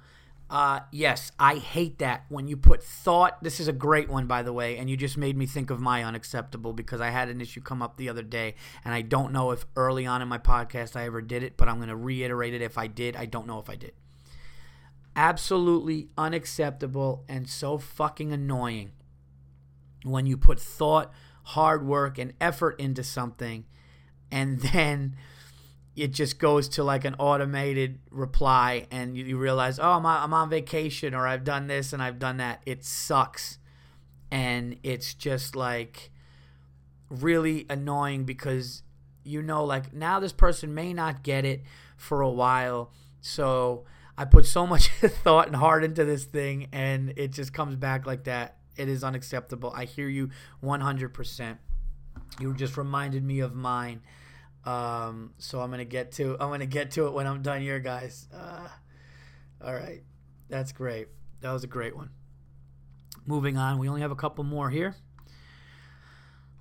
[0.48, 3.42] Uh, yes, I hate that when you put thought.
[3.42, 5.80] This is a great one, by the way, and you just made me think of
[5.80, 8.54] my unacceptable because I had an issue come up the other day,
[8.84, 11.68] and I don't know if early on in my podcast I ever did it, but
[11.68, 13.16] I'm going to reiterate it if I did.
[13.16, 13.92] I don't know if I did.
[15.16, 18.92] Absolutely unacceptable and so fucking annoying
[20.04, 23.64] when you put thought, hard work and effort into something
[24.30, 25.16] and then
[25.96, 30.34] it just goes to like an automated reply and you, you realize oh I'm I'm
[30.34, 32.62] on vacation or i've done this and i've done that.
[32.66, 33.58] It sucks.
[34.30, 36.10] And it's just like
[37.08, 38.82] really annoying because
[39.24, 41.62] you know like now this person may not get it
[41.96, 42.92] for a while.
[43.20, 43.84] So
[44.18, 44.88] i put so much
[45.24, 48.58] thought and heart into this thing and it just comes back like that.
[48.76, 49.72] It is unacceptable.
[49.74, 50.30] I hear you
[50.62, 51.58] 100%
[52.40, 54.02] you just reminded me of mine
[54.66, 57.78] um, so I'm gonna get to I'm gonna get to it when I'm done here,
[57.78, 58.28] guys.
[58.34, 58.68] Uh,
[59.64, 60.02] all right,
[60.48, 61.08] that's great.
[61.40, 62.10] That was a great one.
[63.24, 64.96] Moving on, we only have a couple more here.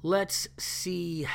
[0.03, 1.27] Let's see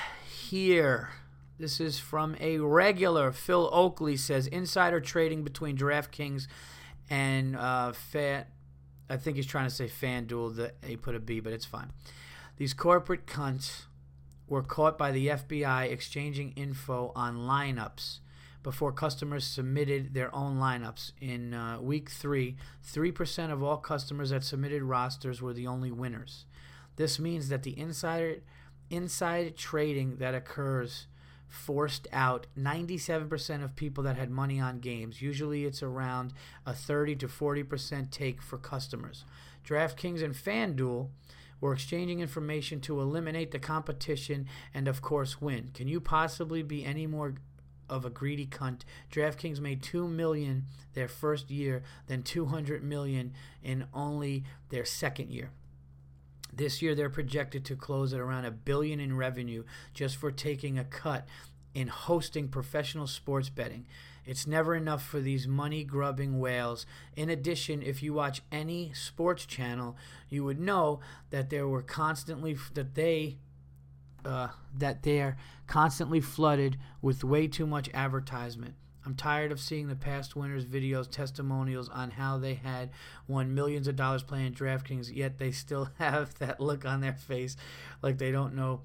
[0.49, 1.11] here.
[1.59, 3.33] This is from a regular.
[3.33, 6.47] Phil Oakley says insider trading between DraftKings
[7.11, 8.47] and uh, Fan.
[9.09, 10.57] I think he's trying to say FanDuel.
[10.57, 11.91] That he put a B, but it's fine.
[12.57, 13.87] These corporate cunts
[14.51, 18.19] were caught by the FBI exchanging info on lineups
[18.63, 21.13] before customers submitted their own lineups.
[21.21, 26.45] In uh, week three, 3% of all customers that submitted rosters were the only winners.
[26.97, 28.41] This means that the insider
[28.91, 31.07] inside trading that occurs
[31.47, 35.23] forced out 97% of people that had money on games.
[35.23, 36.33] Usually it's around
[36.67, 39.25] a 30 to 40% take for customers.
[39.65, 41.09] DraftKings and FanDuel
[41.61, 45.71] we're exchanging information to eliminate the competition and, of course, win.
[45.75, 47.35] Can you possibly be any more
[47.89, 48.83] of a greedy cunt?
[49.13, 55.51] DraftKings made two million their first year, then 200 million in only their second year.
[56.53, 60.79] This year, they're projected to close at around a billion in revenue just for taking
[60.79, 61.27] a cut
[61.75, 63.87] in hosting professional sports betting.
[64.27, 66.87] It's never enough for these money grubbing whales.
[67.17, 69.97] In addition, if you watch any sports channel,
[70.29, 73.39] you would know that there were constantly that they
[74.25, 78.75] uh, that they're constantly flooded with way too much advertisement.
[79.07, 82.91] I'm tired of seeing the past winners' videos, testimonials on how they had
[83.27, 87.57] won millions of dollars playing DraftKings, yet they still have that look on their face
[88.03, 88.83] like they don't know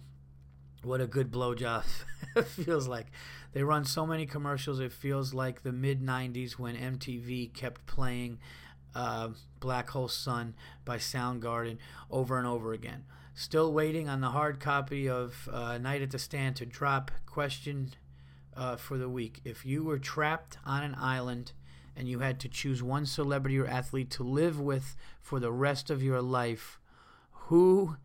[0.84, 1.84] what a good blowjob
[2.46, 3.08] feels like.
[3.56, 8.40] They run so many commercials, it feels like the mid 90s when MTV kept playing
[8.94, 9.30] uh,
[9.62, 11.78] Black Hole Sun by Soundgarden
[12.12, 13.06] over and over again.
[13.34, 17.12] Still waiting on the hard copy of uh, Night at the Stand to drop.
[17.26, 17.94] Question
[18.58, 21.54] uh, for the week If you were trapped on an island
[21.96, 25.90] and you had to choose one celebrity or athlete to live with for the rest
[25.90, 26.78] of your life,
[27.32, 27.96] who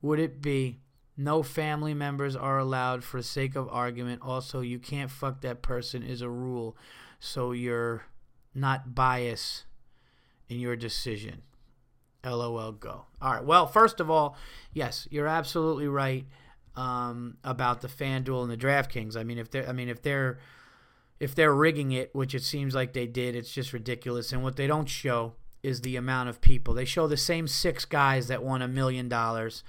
[0.00, 0.80] would it be?
[1.16, 4.20] No family members are allowed for sake of argument.
[4.22, 6.76] Also, you can't fuck that person is a rule,
[7.18, 8.04] so you're
[8.54, 9.64] not biased
[10.48, 11.42] in your decision.
[12.24, 13.06] LOL go.
[13.22, 13.44] All right.
[13.44, 14.36] Well, first of all,
[14.72, 16.26] yes, you're absolutely right
[16.74, 19.16] um, about the FanDuel and the DraftKings.
[19.16, 20.38] I mean, if they're, I mean, if they're,
[21.20, 24.32] if they're rigging it, which it seems like they did, it's just ridiculous.
[24.32, 26.74] And what they don't show is the amount of people.
[26.74, 29.64] They show the same six guys that won a million dollars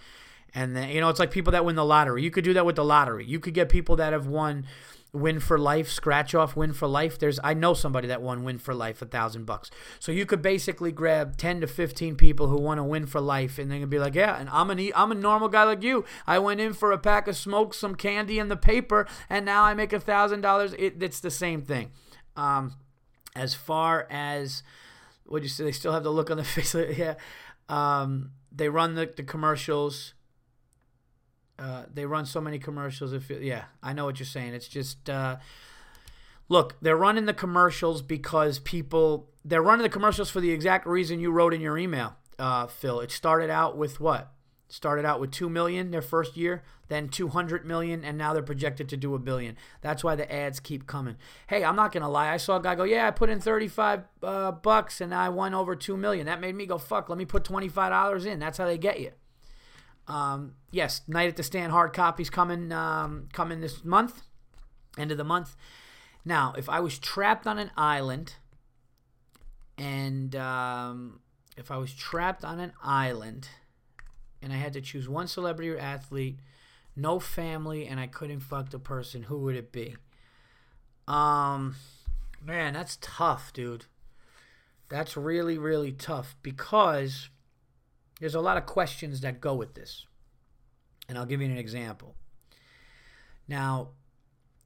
[0.54, 2.24] and then, you know, it's like people that win the lottery.
[2.24, 3.26] You could do that with the lottery.
[3.26, 4.66] You could get people that have won
[5.14, 7.18] win for life, scratch off win for life.
[7.18, 9.70] There's I know somebody that won win for life a thousand bucks.
[10.00, 13.58] So you could basically grab ten to fifteen people who want to win for life,
[13.58, 16.06] and then be like, yeah, and I'm an I'm a normal guy like you.
[16.26, 19.64] I went in for a pack of smokes, some candy, and the paper, and now
[19.64, 20.74] I make a thousand dollars.
[20.78, 21.92] It's the same thing.
[22.36, 22.74] Um,
[23.36, 24.64] as far as
[25.26, 26.76] what you say, they still have the look on the face.
[26.76, 27.16] yeah,
[27.70, 30.14] um, they run the, the commercials
[31.60, 33.14] uh, they run so many commercials.
[33.14, 34.54] If it, yeah, I know what you're saying.
[34.54, 35.38] It's just uh,
[36.50, 41.20] look, they're running the commercials because people they're running the commercials for the exact reason
[41.20, 43.00] you wrote in your email, uh, Phil.
[43.00, 44.32] It started out with what?
[44.70, 48.44] Started out with two million their first year, then two hundred million, and now they're
[48.44, 49.56] projected to do a billion.
[49.80, 51.16] That's why the ads keep coming.
[51.48, 52.34] Hey, I'm not gonna lie.
[52.34, 55.54] I saw a guy go, "Yeah, I put in thirty-five uh, bucks and I won
[55.54, 56.26] over two million.
[56.26, 59.00] That made me go, "Fuck, let me put twenty-five dollars in." That's how they get
[59.00, 59.12] you.
[60.08, 64.22] Um, yes, Night at the Stand hard copies coming um, coming this month,
[64.98, 65.56] end of the month.
[66.24, 68.36] Now, if I was trapped on an island,
[69.78, 71.20] and um,
[71.58, 73.50] if I was trapped on an island,
[74.42, 76.40] and I had to choose one celebrity or athlete,
[76.96, 79.96] no family, and I couldn't fuck the person, who would it be?
[81.08, 81.76] Um,
[82.44, 83.86] man, that's tough, dude.
[84.90, 87.30] That's really, really tough because
[88.20, 90.06] there's a lot of questions that go with this.
[91.08, 92.16] And I'll give you an example.
[93.48, 93.90] Now,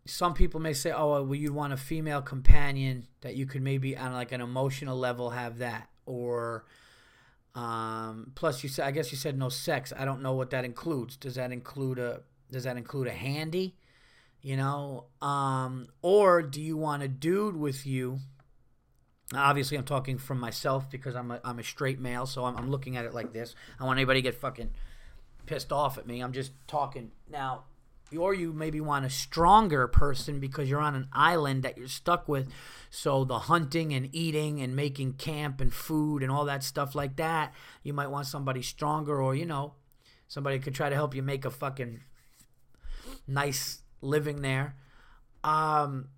[0.06, 3.96] some people may say, oh, well, you'd want a female companion that you could maybe
[3.96, 5.90] on like an emotional level have that.
[6.06, 6.66] Or
[7.54, 9.92] Um, plus, you said I guess you said no sex.
[9.96, 11.18] I don't know what that includes.
[11.18, 13.76] Does that include a Does that include a handy?
[14.42, 18.20] You know, um, or do you want a dude with you?
[19.34, 22.70] Obviously, I'm talking from myself because I'm a, I'm a straight male, so I'm, I'm
[22.70, 23.56] looking at it like this.
[23.80, 24.72] I want anybody to get fucking
[25.46, 26.22] pissed off at me.
[26.22, 27.64] I'm just talking now.
[28.18, 32.28] Or you maybe want a stronger person because you're on an island that you're stuck
[32.28, 32.50] with.
[32.90, 37.16] So the hunting and eating and making camp and food and all that stuff like
[37.16, 37.54] that,
[37.84, 39.76] you might want somebody stronger or, you know,
[40.28, 42.02] somebody could try to help you make a fucking
[43.28, 44.76] nice living there.
[45.46, 46.10] Um,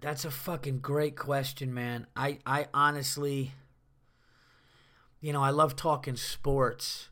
[0.00, 2.06] that's a fucking great question, man.
[2.16, 3.52] I, I honestly,
[5.20, 7.08] you know, I love talking sports.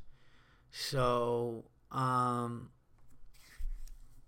[0.70, 2.70] So, um,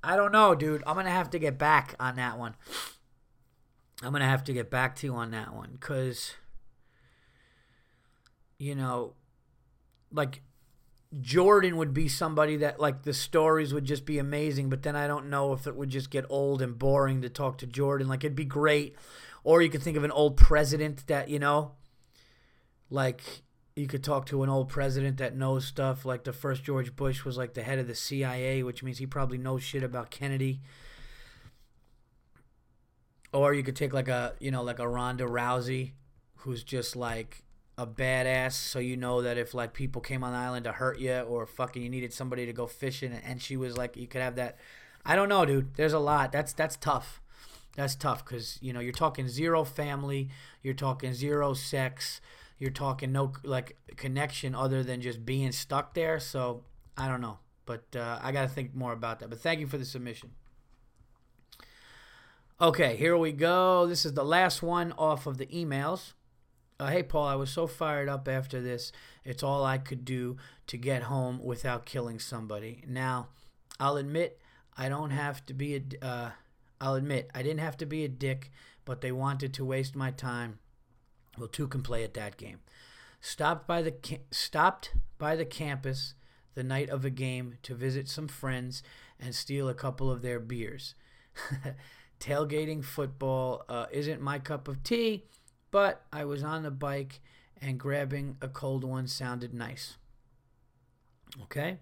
[0.03, 0.83] I don't know, dude.
[0.87, 2.55] I'm going to have to get back on that one.
[4.03, 6.35] I'm going to have to get back to you on that one because,
[8.59, 9.15] you know,
[10.11, 10.43] like
[11.19, 15.09] Jordan would be somebody that like the stories would just be amazing, but then I
[15.09, 18.07] don't know if it would just get old and boring to talk to Jordan.
[18.09, 18.95] Like it'd be great,
[19.43, 21.73] or you could think of an old president that you know,
[22.91, 23.43] like
[23.75, 26.05] you could talk to an old president that knows stuff.
[26.05, 29.07] Like the first George Bush was like the head of the CIA, which means he
[29.07, 30.61] probably knows shit about Kennedy.
[33.33, 35.93] Or you could take like a you know like a Ronda Rousey,
[36.37, 37.43] who's just like
[37.81, 40.99] a badass, so you know that if like people came on the island to hurt
[40.99, 44.21] you or fucking you needed somebody to go fishing, and she was like, you could
[44.21, 44.59] have that.
[45.07, 45.75] I don't know, dude.
[45.77, 46.31] There's a lot.
[46.31, 47.23] That's that's tough.
[47.77, 50.29] That's tough because you know you're talking zero family,
[50.63, 52.21] you're talking zero sex,
[52.59, 56.21] you're talking no like connection other than just being stuck there.
[56.21, 56.65] So
[56.99, 59.31] I don't know, but uh, I got to think more about that.
[59.31, 60.33] But thank you for the submission.
[62.61, 63.87] Okay, here we go.
[63.87, 66.13] This is the last one off of the emails.
[66.81, 68.91] Uh, hey, Paul, I was so fired up after this.
[69.23, 72.83] It's all I could do to get home without killing somebody.
[72.89, 73.29] Now,
[73.79, 74.41] I'll admit
[74.79, 76.05] I don't have to be a.
[76.05, 76.31] Uh,
[76.81, 78.51] I'll admit I didn't have to be a dick,
[78.87, 80.59] but they wanted to waste my time.
[81.37, 82.61] Well, two can play at that game.
[83.21, 86.15] Stopped by the ca- stopped by the campus
[86.55, 88.83] the night of a game to visit some friends
[89.21, 90.95] and steal a couple of their beers.
[92.21, 95.27] Tailgating football uh, isn't my cup of tea
[95.71, 97.21] but I was on the bike
[97.61, 99.97] and grabbing a cold one sounded nice.
[101.43, 101.79] Okay?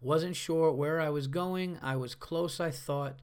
[0.00, 1.78] Wasn't sure where I was going.
[1.82, 3.20] I was close, I thought.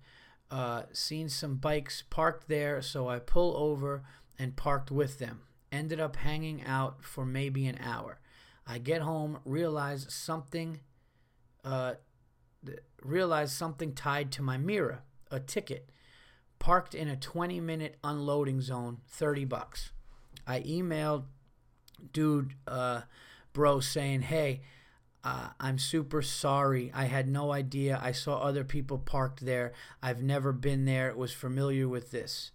[0.49, 4.03] Uh, seen some bikes parked there, so I pull over
[4.37, 5.41] and parked with them.
[5.71, 8.19] Ended up hanging out for maybe an hour.
[8.67, 10.81] I get home, realize something,
[11.63, 11.93] uh,
[13.01, 15.89] realize something tied to my mirror, a ticket
[16.61, 19.91] parked in a 20 minute unloading zone, 30 bucks.
[20.45, 21.23] I emailed
[22.13, 23.01] dude, uh,
[23.51, 24.61] bro, saying, hey,
[25.23, 26.91] uh, I'm super sorry.
[26.93, 27.99] I had no idea.
[28.01, 29.73] I saw other people parked there.
[30.03, 31.15] I've never been there.
[31.15, 32.51] Was familiar with this.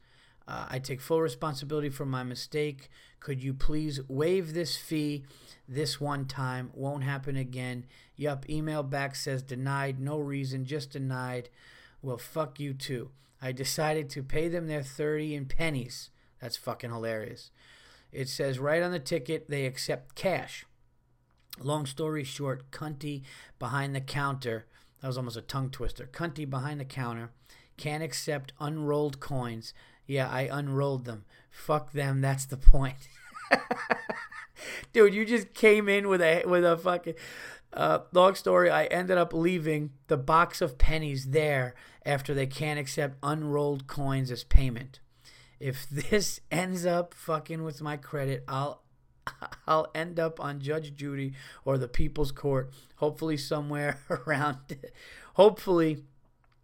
[0.46, 2.88] Uh, I take full responsibility for my mistake.
[3.18, 5.24] Could you please waive this fee
[5.68, 6.70] this one time?
[6.74, 7.86] Won't happen again.
[8.14, 9.98] Yup, email back says denied.
[9.98, 11.50] No reason, just denied.
[12.02, 13.11] Well, fuck you too.
[13.41, 16.11] I decided to pay them their 30 in pennies.
[16.41, 17.51] That's fucking hilarious.
[18.12, 20.64] It says right on the ticket they accept cash.
[21.59, 23.22] Long story short, Cunty
[23.59, 24.66] behind the counter,
[25.01, 26.09] that was almost a tongue twister.
[26.12, 27.30] Cunty behind the counter
[27.76, 29.74] can't accept unrolled coins.
[30.07, 31.24] Yeah, I unrolled them.
[31.51, 33.09] Fuck them, that's the point.
[34.93, 37.14] Dude, you just came in with a with a fucking
[37.76, 41.74] uh, long story, I ended up leaving the box of pennies there
[42.07, 45.00] after they can't accept unrolled coins as payment.
[45.59, 48.82] If this ends up fucking with my credit, I'll
[49.66, 51.34] I'll end up on Judge Judy
[51.64, 54.59] or the People's Court, hopefully somewhere around
[55.34, 56.04] hopefully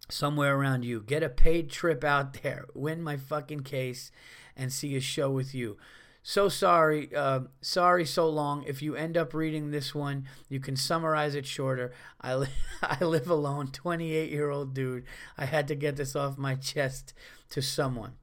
[0.09, 1.01] somewhere around you.
[1.01, 4.11] Get a paid trip out there, win my fucking case
[4.55, 5.77] and see a show with you
[6.25, 8.63] so sorry, uh, sorry, so long.
[8.63, 11.91] If you end up reading this one, you can summarize it shorter.
[12.21, 12.47] I, li-
[12.81, 15.03] I live alone, 28 year old dude.
[15.37, 17.13] I had to get this off my chest
[17.49, 18.13] to someone.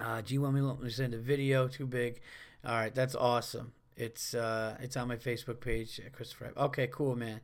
[0.00, 1.68] Uh, do you want me to send a video?
[1.68, 2.20] Too big.
[2.64, 3.72] All right, that's awesome.
[3.94, 6.52] It's uh, it's on my Facebook page, Christopher.
[6.56, 7.40] Okay, cool, man.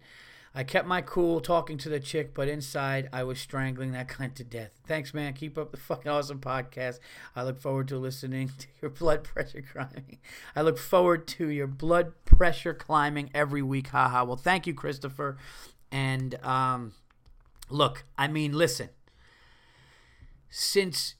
[0.54, 4.34] I kept my cool talking to the chick, but inside I was strangling that cunt
[4.34, 4.70] to death.
[4.86, 5.32] Thanks, man.
[5.32, 6.98] Keep up the fucking awesome podcast.
[7.34, 10.18] I look forward to listening to your blood pressure climbing.
[10.54, 13.88] I look forward to your blood pressure climbing every week.
[13.88, 14.24] Haha.
[14.24, 15.38] Well, thank you, Christopher.
[15.90, 16.92] And um,
[17.70, 18.90] look, I mean, listen.
[20.50, 21.14] Since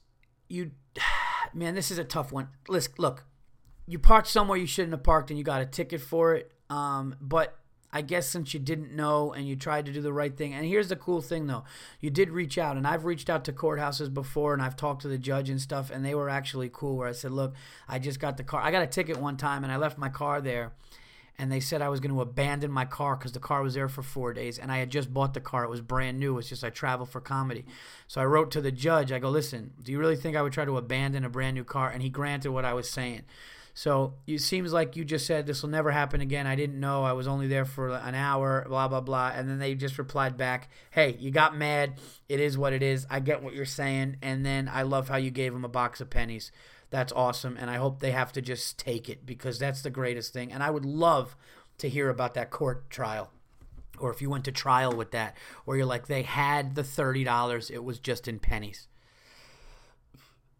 [0.49, 0.73] you,
[1.55, 2.49] man, this is a tough one.
[2.69, 3.25] Listen, look,
[3.87, 6.53] you parked somewhere you shouldn't have parked and you got a ticket for it.
[6.69, 7.59] Um, but
[7.93, 10.55] I guess since you didn't know and you tried to do the right thing.
[10.55, 11.65] And here's the cool thing though.
[12.01, 15.09] You did reach out and I've reached out to courthouses before and I've talked to
[15.09, 17.55] the judge and stuff and they were actually cool where I said, "Look,
[17.89, 18.63] I just got the car.
[18.63, 20.73] I got a ticket one time and I left my car there."
[21.39, 23.89] And they said I was going to abandon my car because the car was there
[23.89, 25.65] for four days, and I had just bought the car.
[25.65, 26.37] It was brand new.
[26.39, 27.65] It's just I travel for comedy,
[28.07, 29.11] so I wrote to the judge.
[29.11, 31.65] I go, "Listen, do you really think I would try to abandon a brand new
[31.65, 33.23] car?" And he granted what I was saying.
[33.75, 36.47] So it seems like you just said this will never happen again.
[36.47, 37.05] I didn't know.
[37.05, 39.33] I was only there for an hour, blah, blah, blah.
[39.35, 41.95] And then they just replied back, hey, you got mad.
[42.29, 43.07] It is what it is.
[43.09, 44.17] I get what you're saying.
[44.21, 46.53] And then I love how you gave them a box of pennies.
[46.91, 47.57] That's awesome.
[47.59, 50.53] And I hope they have to just take it because that's the greatest thing.
[50.53, 51.35] And I would love
[51.79, 53.31] to hear about that court trial.
[53.99, 57.71] Or if you went to trial with that, where you're like, they had the $30,
[57.71, 58.89] it was just in pennies.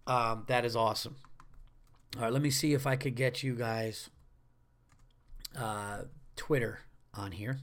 [0.07, 1.17] Um, that is awesome.
[2.17, 4.11] All right, let me see if I could get you guys
[5.57, 6.03] uh,
[6.37, 6.81] Twitter
[7.15, 7.59] on here.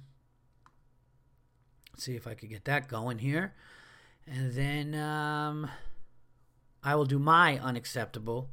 [1.97, 3.53] See if I could get that going here.
[4.25, 5.69] And then um,
[6.83, 8.49] I will do my unacceptable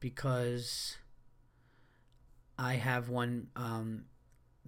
[0.00, 0.98] because
[2.58, 4.04] I have one um,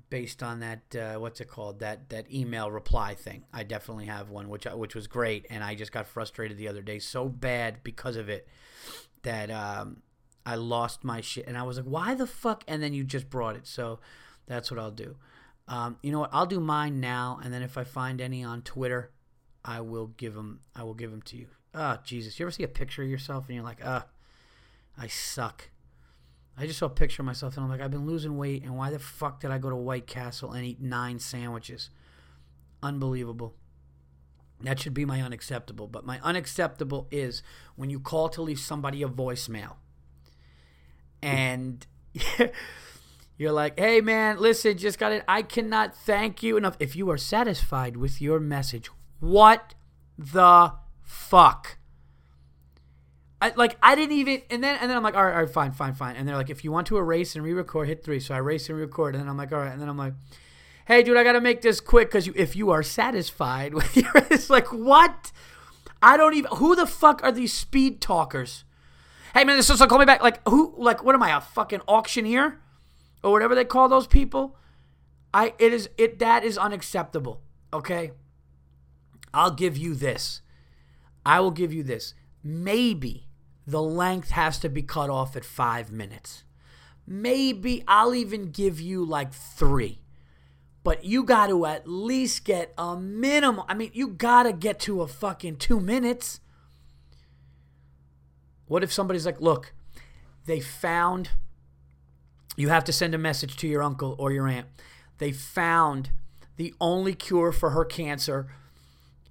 [0.08, 3.44] based on that uh, what's it called that that email reply thing.
[3.52, 6.82] I definitely have one which which was great, and I just got frustrated the other
[6.82, 8.48] day so bad because of it
[9.22, 10.02] that um,
[10.48, 13.28] I lost my shit, and I was like, "Why the fuck?" And then you just
[13.28, 14.00] brought it, so
[14.46, 15.16] that's what I'll do.
[15.68, 16.30] Um, you know what?
[16.32, 19.10] I'll do mine now, and then if I find any on Twitter,
[19.62, 20.60] I will give them.
[20.74, 21.48] I will give them to you.
[21.74, 22.38] Ah, oh, Jesus!
[22.38, 24.06] You ever see a picture of yourself and you're like, ah,
[24.96, 25.68] I suck.
[26.56, 28.74] I just saw a picture of myself and I'm like, I've been losing weight, and
[28.74, 31.90] why the fuck did I go to White Castle and eat nine sandwiches?
[32.82, 33.54] Unbelievable.
[34.62, 35.88] That should be my unacceptable.
[35.88, 37.42] But my unacceptable is
[37.76, 39.76] when you call to leave somebody a voicemail
[41.22, 41.86] and
[43.38, 45.24] you're like, hey man, listen, just got it.
[45.28, 46.76] I cannot thank you enough.
[46.78, 48.90] If you are satisfied with your message,
[49.20, 49.74] what
[50.16, 51.78] the fuck?
[53.40, 55.50] I, like I didn't even and then and then I'm like all right, all right
[55.50, 58.18] fine fine fine and they're like if you want to erase and re-record hit three
[58.18, 60.14] so I erase and re-record and then I'm like all right and then I'm like
[60.86, 64.10] hey dude I gotta make this quick because you if you are satisfied with your
[64.14, 65.30] it's like what
[66.02, 68.64] I don't even who the fuck are these speed talkers
[69.34, 70.22] Hey man, this is like call me back.
[70.22, 70.74] Like who?
[70.76, 71.36] Like what am I?
[71.36, 72.60] A fucking auctioneer,
[73.22, 74.56] or whatever they call those people?
[75.32, 77.42] I it is it that is unacceptable.
[77.72, 78.12] Okay.
[79.34, 80.40] I'll give you this.
[81.24, 82.14] I will give you this.
[82.42, 83.26] Maybe
[83.66, 86.44] the length has to be cut off at five minutes.
[87.06, 90.00] Maybe I'll even give you like three.
[90.82, 93.64] But you got to at least get a minimum.
[93.68, 96.40] I mean, you got to get to a fucking two minutes.
[98.68, 99.72] What if somebody's like, look,
[100.46, 101.30] they found,
[102.56, 104.66] you have to send a message to your uncle or your aunt.
[105.18, 106.10] They found
[106.56, 108.46] the only cure for her cancer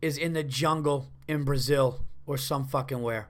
[0.01, 3.29] is in the jungle in Brazil or some fucking where.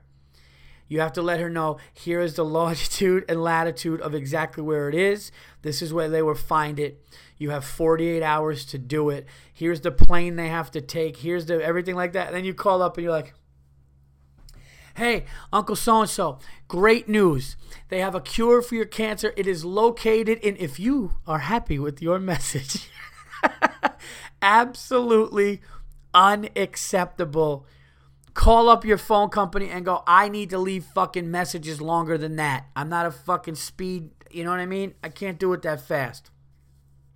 [0.88, 4.88] You have to let her know here is the longitude and latitude of exactly where
[4.88, 5.30] it is.
[5.62, 7.04] This is where they will find it.
[7.36, 9.26] You have 48 hours to do it.
[9.52, 11.18] Here's the plane they have to take.
[11.18, 12.28] Here's the everything like that.
[12.28, 13.34] And then you call up and you're like,
[14.98, 17.54] Hey, Uncle So and so, great news.
[17.88, 19.32] They have a cure for your cancer.
[19.36, 22.90] It is located in, if you are happy with your message,
[24.42, 25.60] absolutely
[26.12, 27.64] unacceptable.
[28.34, 32.34] Call up your phone company and go, I need to leave fucking messages longer than
[32.34, 32.66] that.
[32.74, 34.94] I'm not a fucking speed, you know what I mean?
[35.04, 36.32] I can't do it that fast.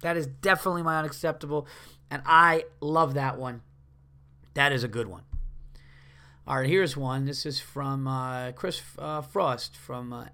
[0.03, 1.67] That is definitely my unacceptable.
[2.13, 3.63] And I love that one.
[4.55, 5.23] That is a good one.
[6.45, 7.25] All right, here's one.
[7.25, 10.25] This is from uh, Chris uh, Frost from uh,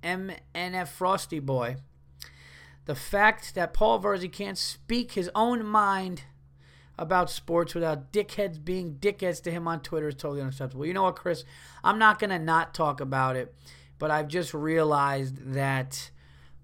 [0.00, 1.74] MNF Frosty Boy.
[2.84, 6.22] The fact that Paul Virzi can't speak his own mind
[6.96, 10.86] about sports without dickheads being dickheads to him on Twitter is totally unacceptable.
[10.86, 11.42] You know what, Chris?
[11.82, 13.52] I'm not going to not talk about it,
[13.98, 16.12] but I've just realized that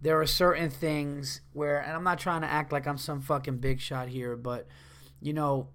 [0.01, 3.59] there are certain things where, and I'm not trying to act like I'm some fucking
[3.59, 4.69] big shot here, but,
[5.21, 5.71] you know,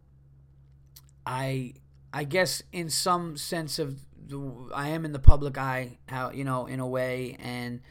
[1.25, 1.73] I
[2.13, 3.99] I guess in some sense of
[4.73, 7.81] I am in the public eye, how you know, in a way, and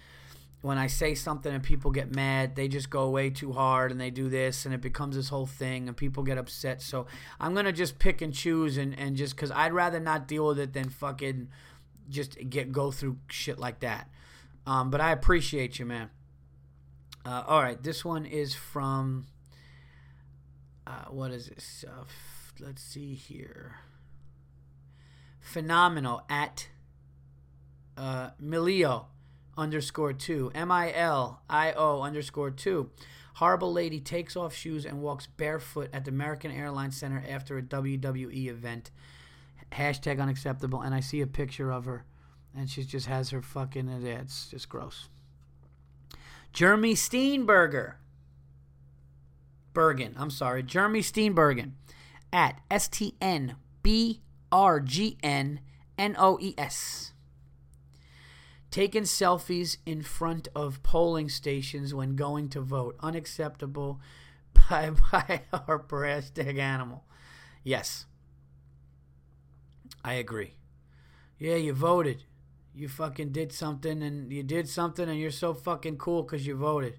[0.63, 4.01] when I say something and people get mad, they just go way too hard and
[4.01, 6.83] they do this and it becomes this whole thing and people get upset.
[6.83, 7.07] So
[7.39, 10.59] I'm gonna just pick and choose and and just because I'd rather not deal with
[10.59, 11.49] it than fucking
[12.09, 14.11] just get go through shit like that.
[14.67, 16.11] Um, but I appreciate you, man.
[17.25, 19.27] Uh, all right, this one is from
[20.87, 21.85] uh, what is this?
[21.89, 22.05] Uh,
[22.61, 23.77] let's see here
[25.47, 26.69] phenomenal at
[27.97, 29.07] uh, Milio
[29.57, 30.51] underscore two.
[30.55, 32.91] M I L I O underscore two.
[33.35, 37.63] Horrible lady takes off shoes and walks barefoot at the American Airlines Center after a
[37.63, 38.91] WWE event.
[39.73, 40.81] Hashtag unacceptable.
[40.81, 42.05] And I see a picture of her,
[42.57, 43.89] and she just has her fucking.
[43.89, 45.09] It's just gross.
[46.53, 47.95] Jeremy Steenberger.
[49.73, 50.15] Bergen.
[50.19, 50.63] I'm sorry.
[50.63, 51.73] Jeremy Steenbergen
[52.33, 55.61] at S T N B R G N
[55.99, 57.13] N O E S.
[58.71, 62.97] Taking selfies in front of polling stations when going to vote.
[63.01, 64.01] Unacceptable
[64.71, 67.05] by, by our hashtag animal.
[67.65, 68.07] Yes.
[70.05, 70.55] I agree.
[71.39, 72.25] Yeah, you voted.
[72.75, 76.55] You fucking did something and you did something and you're so fucking cool because you
[76.55, 76.99] voted.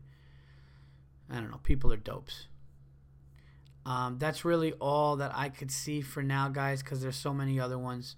[1.30, 1.60] I don't know.
[1.64, 2.48] People are dopes.
[3.88, 7.58] Um, that's really all that I could see for now, guys, because there's so many
[7.58, 8.18] other ones.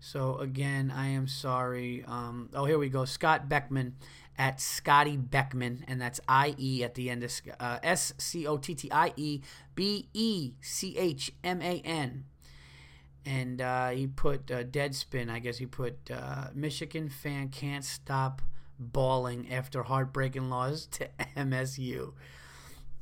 [0.00, 2.02] So again, I am sorry.
[2.06, 3.04] Um, oh, here we go.
[3.04, 3.96] Scott Beckman
[4.38, 8.56] at Scotty Beckman, and that's I E at the end of uh, S C O
[8.56, 9.42] T T I E
[9.74, 12.24] B E C H M A N.
[13.26, 15.30] And uh, he put uh, Deadspin.
[15.30, 18.40] I guess he put uh, Michigan fan can't stop
[18.78, 22.14] bawling after heartbreaking loss to MSU.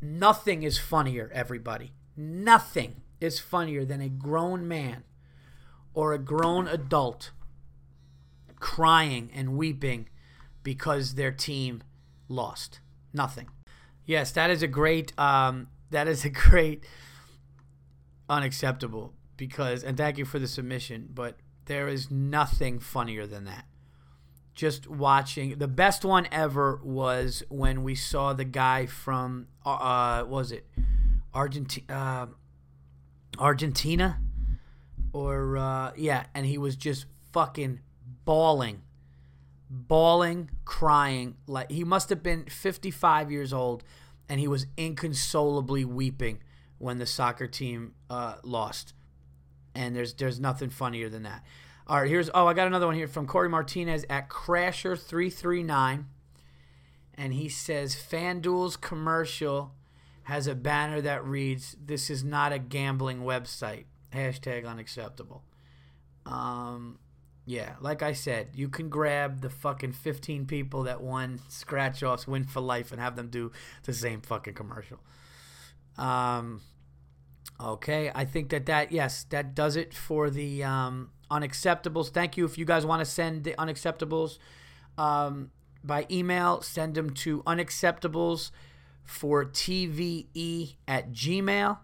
[0.03, 1.93] Nothing is funnier, everybody.
[2.21, 5.05] Nothing is funnier than a grown man
[5.95, 7.31] or a grown adult
[8.59, 10.09] crying and weeping
[10.65, 11.81] because their team
[12.29, 12.81] lost.
[13.13, 13.49] Nothing.
[14.05, 15.17] Yes, that is a great.
[15.17, 16.85] Um, that is a great
[18.29, 23.65] unacceptable because and thank you for the submission, but there is nothing funnier than that.
[24.57, 30.51] Just watching the best one ever was when we saw the guy from uh, was
[30.51, 30.67] it
[31.35, 32.27] Argentina, uh,
[33.39, 34.19] Argentina,
[35.13, 37.81] or uh, yeah, and he was just fucking
[38.25, 38.83] bawling,
[39.71, 41.37] bawling, crying.
[41.47, 43.85] Like he must have been 55 years old,
[44.29, 46.41] and he was inconsolably weeping
[46.79, 48.95] when the soccer team uh, lost.
[49.75, 51.45] And there's there's nothing funnier than that.
[51.87, 55.31] All right, here's oh I got another one here from Corey Martinez at Crasher three
[55.31, 56.07] three nine,
[57.15, 59.75] and he says FanDuel's commercial
[60.29, 63.85] has a banner that reads, This is not a gambling website.
[64.13, 65.43] Hashtag unacceptable.
[66.27, 66.99] Um,
[67.47, 72.29] yeah, like I said, you can grab the fucking 15 people that won scratch offs,
[72.29, 73.53] win for life, and have them do
[73.85, 74.99] the same fucking commercial.
[75.97, 76.61] Um,
[77.59, 82.11] okay, I think that that, yes, that does it for the um, unacceptables.
[82.11, 82.45] Thank you.
[82.45, 84.37] If you guys want to send the unacceptables
[84.99, 85.53] um,
[85.83, 88.51] by email, send them to unacceptables
[89.09, 91.79] for TVE at Gmail,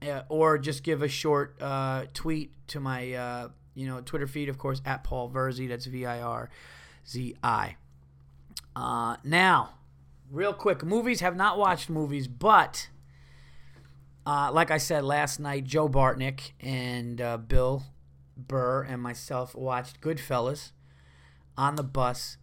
[0.00, 4.48] uh, or just give a short uh, tweet to my uh, you know Twitter feed,
[4.48, 5.68] of course, at Paul Virzi.
[5.68, 6.50] That's V I R
[7.06, 7.76] Z I.
[8.76, 9.70] Uh, now,
[10.30, 12.88] real quick, movies have not watched movies, but
[14.24, 17.82] uh, like I said last night, Joe Bartnick and uh, Bill
[18.36, 20.70] Burr and myself watched Goodfellas
[21.58, 22.36] on the bus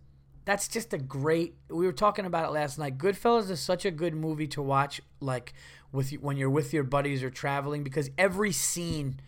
[0.50, 1.54] that's just a great.
[1.70, 2.98] We were talking about it last night.
[2.98, 5.54] Goodfellas is such a good movie to watch, like
[5.92, 9.20] with when you're with your buddies or traveling, because every scene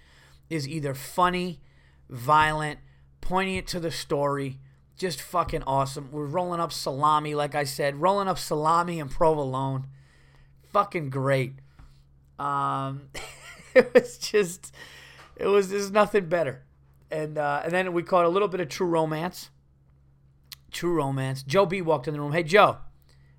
[0.49, 1.61] is either funny,
[2.09, 2.79] violent,
[3.21, 4.57] pointing it to the story.
[4.97, 6.09] Just fucking awesome.
[6.11, 9.85] We're rolling up salami, like I said, rolling up salami and provolone.
[10.73, 11.53] Fucking great.
[12.39, 13.09] Um,
[13.75, 14.73] it was just,
[15.35, 16.63] it was just nothing better.
[17.11, 19.51] And uh, and then we caught a little bit of True Romance
[20.71, 21.43] True Romance.
[21.43, 22.31] Joe B walked in the room.
[22.31, 22.77] Hey Joe,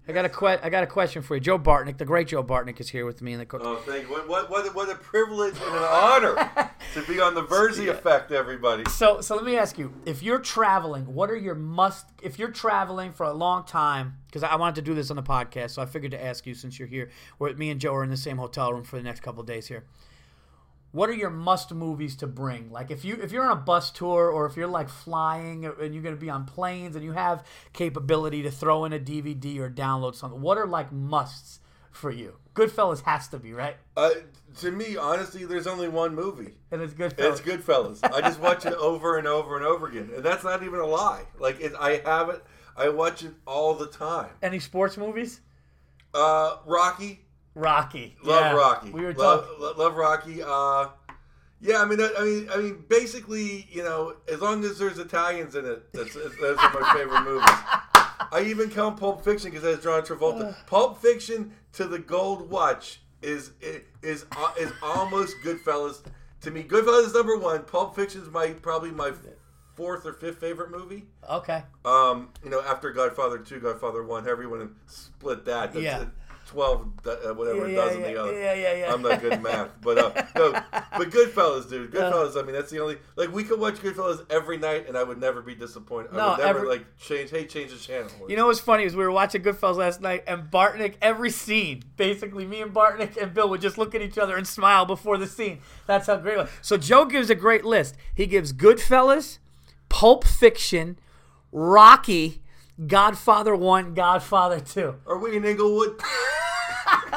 [0.06, 1.40] I got a que- I got a question for you.
[1.40, 3.46] Joe Bartnick, the great Joe Bartnick, is here with me in the.
[3.46, 4.10] Co- oh, thank you.
[4.10, 7.92] What, what, what, what a privilege and an honor to be on the Virzi yeah.
[7.92, 8.84] Effect, everybody.
[8.90, 12.06] So, so let me ask you: If you're traveling, what are your must?
[12.22, 15.22] If you're traveling for a long time, because I wanted to do this on the
[15.22, 17.10] podcast, so I figured to ask you since you're here.
[17.38, 19.68] Where me and Joe are in the same hotel room for the next couple days
[19.68, 19.84] here
[20.92, 22.70] what are your must movies to bring?
[22.70, 25.94] Like if you if you're on a bus tour or if you're like flying and
[25.94, 29.58] you're going to be on planes and you have capability to throw in a DVD
[29.58, 32.36] or download something, what are like musts for you?
[32.54, 33.76] Goodfellas has to be right.
[33.96, 34.10] Uh,
[34.60, 37.30] to me, honestly, there's only one movie, and it's Goodfellas.
[37.30, 38.12] It's Goodfellas.
[38.12, 40.86] I just watch it over and over and over again, and that's not even a
[40.86, 41.22] lie.
[41.38, 42.44] Like it, I have it.
[42.76, 44.30] I watch it all the time.
[44.42, 45.40] Any sports movies?
[46.12, 47.24] Uh, Rocky.
[47.54, 48.16] Rocky.
[48.22, 48.52] Love yeah.
[48.52, 48.90] Rocky.
[48.90, 49.78] We were love, talking.
[49.78, 50.42] Love Rocky.
[50.42, 50.88] Uh,
[51.60, 55.54] yeah, I mean, I mean, I mean, basically, you know, as long as there's Italians
[55.54, 57.48] in it, that's those are my favorite movies.
[58.32, 60.56] I even count Pulp Fiction because that's John Travolta.
[60.66, 63.52] Pulp Fiction to the Gold Watch is
[64.02, 66.02] is uh, is almost Goodfellas
[66.40, 66.64] to me.
[66.64, 67.62] Goodfellas is number one.
[67.62, 69.12] Pulp Fiction is my probably my
[69.76, 71.04] fourth or fifth favorite movie.
[71.30, 71.62] Okay.
[71.84, 75.72] Um, you know, after Godfather two, Godfather one, everyone split that.
[75.72, 76.02] That's Yeah.
[76.02, 76.08] it.
[76.52, 78.40] Twelve, uh, whatever it Yeah, does yeah, in the other.
[78.40, 78.92] yeah, yeah, yeah.
[78.92, 81.90] I'm not good at math, but uh, no, but Goodfellas, dude.
[81.92, 82.38] Goodfellas.
[82.38, 85.18] I mean, that's the only like we could watch Goodfellas every night, and I would
[85.18, 86.10] never be disappointed.
[86.12, 87.30] I No, would never every- like change.
[87.30, 88.10] Hey, change the channel.
[88.28, 91.82] You know what's funny is we were watching Goodfellas last night, and Bartnick, every scene,
[91.96, 95.16] basically, me and Bartnick and Bill would just look at each other and smile before
[95.16, 95.60] the scene.
[95.86, 96.50] That's how great it was.
[96.60, 97.96] So Joe gives a great list.
[98.14, 99.38] He gives Goodfellas,
[99.88, 100.98] Pulp Fiction,
[101.50, 102.42] Rocky,
[102.86, 104.94] Godfather 1, Godfather 2.
[105.06, 106.00] Are we in Inglewood?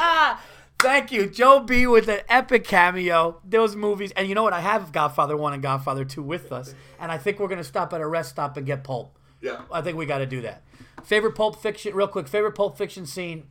[0.80, 3.41] Thank you, Joe B with an epic cameo.
[3.43, 4.53] Those movies, and you know what?
[4.53, 7.93] I have Godfather One and Godfather Two with us, and I think we're gonna stop
[7.93, 9.18] at a rest stop and get Pulp.
[9.41, 9.62] Yeah.
[9.72, 10.64] I think we got to do that.
[11.03, 12.28] Favorite Pulp Fiction, real quick.
[12.28, 13.47] Favorite Pulp Fiction scene,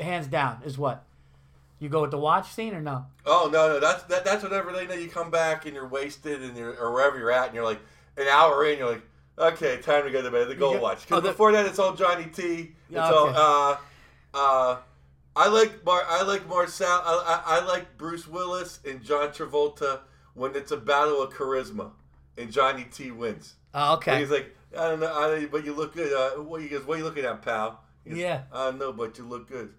[0.00, 1.04] hands down, is what?
[1.78, 3.06] You go with the watch scene or no?
[3.24, 6.42] Oh no, no, that's that, that's whenever they know you come back and you're wasted
[6.42, 7.80] and you're or wherever you're at and you're like
[8.16, 9.02] an hour in, you're like,
[9.38, 10.48] okay, time to go to bed.
[10.48, 11.02] The get- watch.
[11.02, 12.42] Because oh, before that, it's all Johnny T.
[12.42, 13.76] It's Yeah, all uh,
[14.34, 14.76] uh.
[15.36, 16.02] I like Mar.
[16.08, 16.88] I like Marcel.
[17.04, 20.00] I, I, I like Bruce Willis and John Travolta
[20.34, 21.90] when it's a battle of charisma
[22.38, 23.54] and Johnny T wins.
[23.74, 24.18] Oh, And okay.
[24.20, 26.12] He's like, I don't know, I don't, but you look good.
[26.12, 26.84] Uh, what you goes?
[26.86, 27.82] What are you looking at, pal?
[28.08, 28.42] Goes, Yeah.
[28.52, 29.72] I don't know, but you look good.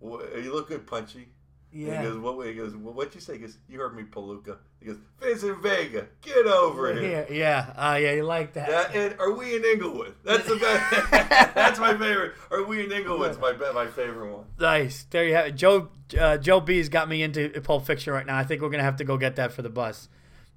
[0.00, 1.28] You look good, Punchy.
[1.72, 2.02] And Yeah.
[2.02, 2.46] He goes, what?
[2.46, 3.34] He goes, well, what you say?
[3.34, 4.56] He goes, you heard me, Palooka.
[4.80, 7.02] He goes, Vincent Vega, get over here.
[7.02, 8.68] Here, yeah, uh, yeah, you like that.
[8.68, 10.14] That, and are we in Inglewood?
[10.24, 11.10] That's the best.
[11.54, 12.34] That's my favorite.
[12.50, 14.44] Are we in Inglewood's my my favorite one.
[14.58, 15.04] Nice.
[15.10, 15.56] There you have it.
[15.56, 15.88] Joe
[16.18, 18.36] uh, Joe B's got me into Pulp Fiction right now.
[18.38, 20.08] I think we're gonna have to go get that for the bus.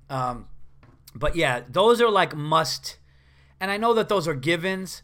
[0.09, 0.47] Um,
[1.15, 2.97] but yeah, those are like must.
[3.59, 5.03] And I know that those are givens,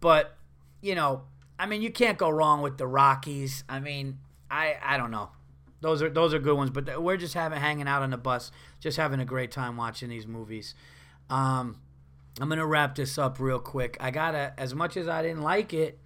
[0.00, 0.36] but
[0.80, 1.22] you know,
[1.58, 3.64] I mean, you can't go wrong with the Rockies.
[3.68, 4.18] I mean,
[4.50, 5.30] I I don't know.
[5.80, 8.50] Those are those are good ones, but we're just having hanging out on the bus,
[8.80, 10.74] just having a great time watching these movies.
[11.30, 11.80] Um,
[12.40, 13.96] I'm gonna wrap this up real quick.
[14.00, 15.98] I gotta, as much as I didn't like it,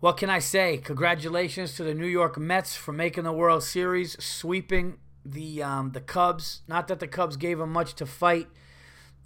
[0.00, 0.78] what can I say?
[0.78, 6.00] Congratulations to the New York Mets for making the World Series, sweeping the um, the
[6.00, 6.62] Cubs.
[6.68, 8.48] Not that the Cubs gave them much to fight.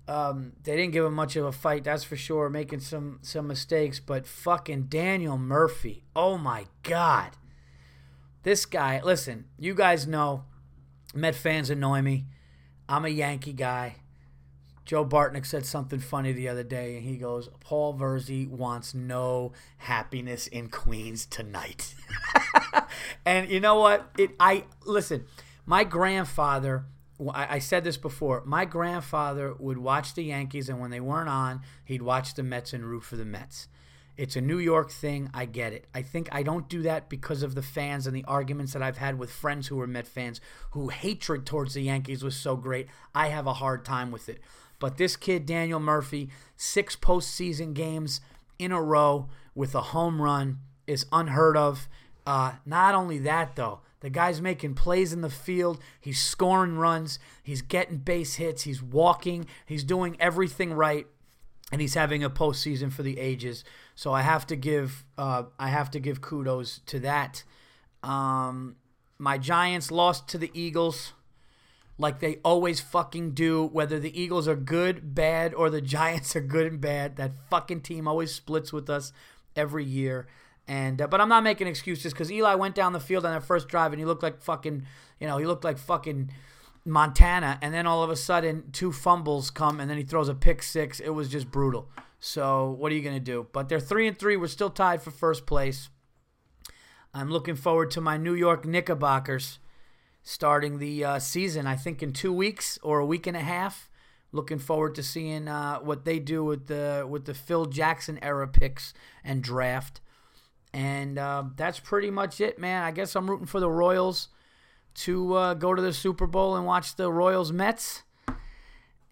[0.06, 2.48] Um, they didn't give him much of a fight, that's for sure.
[2.48, 6.04] Making some some mistakes, but fucking Daniel Murphy.
[6.16, 7.32] Oh my god,
[8.48, 8.98] this guy.
[9.04, 10.44] Listen, you guys know,
[11.14, 12.26] Met fans annoy me.
[12.88, 13.96] I'm a Yankee guy.
[14.84, 19.52] Joe Bartnick said something funny the other day, and he goes, "Paul Virzi wants no
[19.78, 21.94] happiness in Queens tonight."
[23.26, 24.10] and you know what?
[24.18, 24.30] It.
[24.40, 25.26] I listen.
[25.66, 26.84] My grandfather.
[27.34, 28.42] I, I said this before.
[28.46, 32.72] My grandfather would watch the Yankees, and when they weren't on, he'd watch the Mets
[32.72, 33.68] and root for the Mets.
[34.18, 35.30] It's a New York thing.
[35.32, 35.86] I get it.
[35.94, 38.98] I think I don't do that because of the fans and the arguments that I've
[38.98, 40.40] had with friends who were Met fans
[40.72, 42.88] who hatred towards the Yankees was so great.
[43.14, 44.40] I have a hard time with it.
[44.80, 48.20] But this kid, Daniel Murphy, six postseason games
[48.58, 50.58] in a row with a home run
[50.88, 51.88] is unheard of.
[52.26, 55.78] Uh, not only that, though, the guy's making plays in the field.
[56.00, 57.20] He's scoring runs.
[57.44, 58.62] He's getting base hits.
[58.62, 59.46] He's walking.
[59.64, 61.06] He's doing everything right
[61.70, 63.64] and he's having a postseason for the ages.
[63.98, 67.42] So I have to give uh, I have to give kudos to that.
[68.04, 68.76] Um,
[69.18, 71.14] my Giants lost to the Eagles,
[71.98, 73.66] like they always fucking do.
[73.66, 77.80] Whether the Eagles are good, bad, or the Giants are good and bad, that fucking
[77.80, 79.12] team always splits with us
[79.56, 80.28] every year.
[80.68, 83.42] And uh, but I'm not making excuses because Eli went down the field on that
[83.42, 84.86] first drive and he looked like fucking,
[85.18, 86.30] you know, he looked like fucking
[86.84, 90.36] Montana, and then all of a sudden two fumbles come, and then he throws a
[90.36, 91.00] pick six.
[91.00, 91.88] It was just brutal.
[92.18, 93.46] So what are you gonna do?
[93.52, 94.36] But they're three and three.
[94.36, 95.88] We're still tied for first place.
[97.14, 99.58] I'm looking forward to my New York Knickerbockers
[100.22, 101.66] starting the uh, season.
[101.66, 103.90] I think in two weeks or a week and a half.
[104.30, 108.46] Looking forward to seeing uh, what they do with the with the Phil Jackson era
[108.46, 108.92] picks
[109.24, 110.02] and draft.
[110.74, 112.82] And uh, that's pretty much it, man.
[112.82, 114.28] I guess I'm rooting for the Royals
[114.96, 118.02] to uh, go to the Super Bowl and watch the Royals Mets.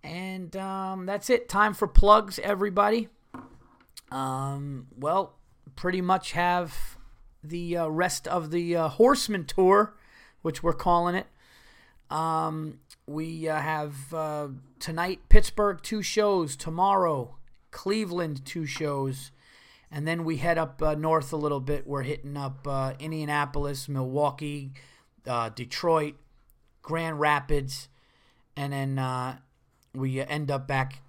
[0.07, 1.49] And um, that's it.
[1.49, 3.09] Time for plugs, everybody.
[4.13, 5.35] Um, well,
[5.75, 6.97] pretty much have
[7.43, 9.97] the uh, rest of the uh, Horseman Tour,
[10.43, 11.27] which we're calling it.
[12.09, 12.79] Um,
[13.09, 14.49] we uh, have uh,
[14.79, 17.35] tonight Pittsburgh two shows, tomorrow
[17.73, 19.33] Cleveland two shows,
[19.91, 21.85] and then we head up uh, north a little bit.
[21.85, 24.71] We're hitting up uh, Indianapolis, Milwaukee,
[25.57, 26.15] Detroit,
[26.83, 27.89] Grand Rapids,
[28.57, 29.41] and then
[29.97, 31.01] we end up back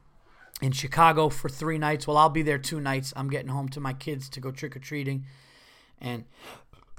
[0.62, 2.08] in Chicago for three nights.
[2.08, 3.14] Well, I'll be there two nights.
[3.16, 5.26] I'm getting home to my kids to go trick or treating,
[6.00, 6.26] and